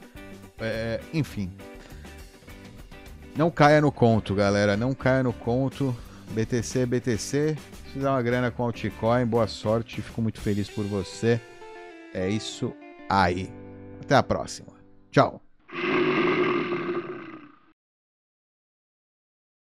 É, 0.58 0.98
enfim, 1.12 1.50
não 3.36 3.50
caia 3.50 3.80
no 3.80 3.90
conto, 3.90 4.34
galera. 4.34 4.76
Não 4.76 4.94
caia 4.94 5.22
no 5.22 5.32
conto. 5.32 5.94
BTC, 6.30 6.86
BTC. 6.86 7.56
Fizer 7.94 8.10
uma 8.10 8.22
grana 8.22 8.50
com 8.50 8.64
altcoin, 8.64 9.24
boa 9.24 9.46
sorte. 9.46 10.02
Fico 10.02 10.20
muito 10.20 10.40
feliz 10.40 10.68
por 10.68 10.84
você. 10.84 11.40
É 12.12 12.28
isso 12.28 12.74
aí. 13.08 13.48
Até 14.02 14.16
a 14.16 14.22
próxima. 14.22 14.72
Tchau. 15.12 15.43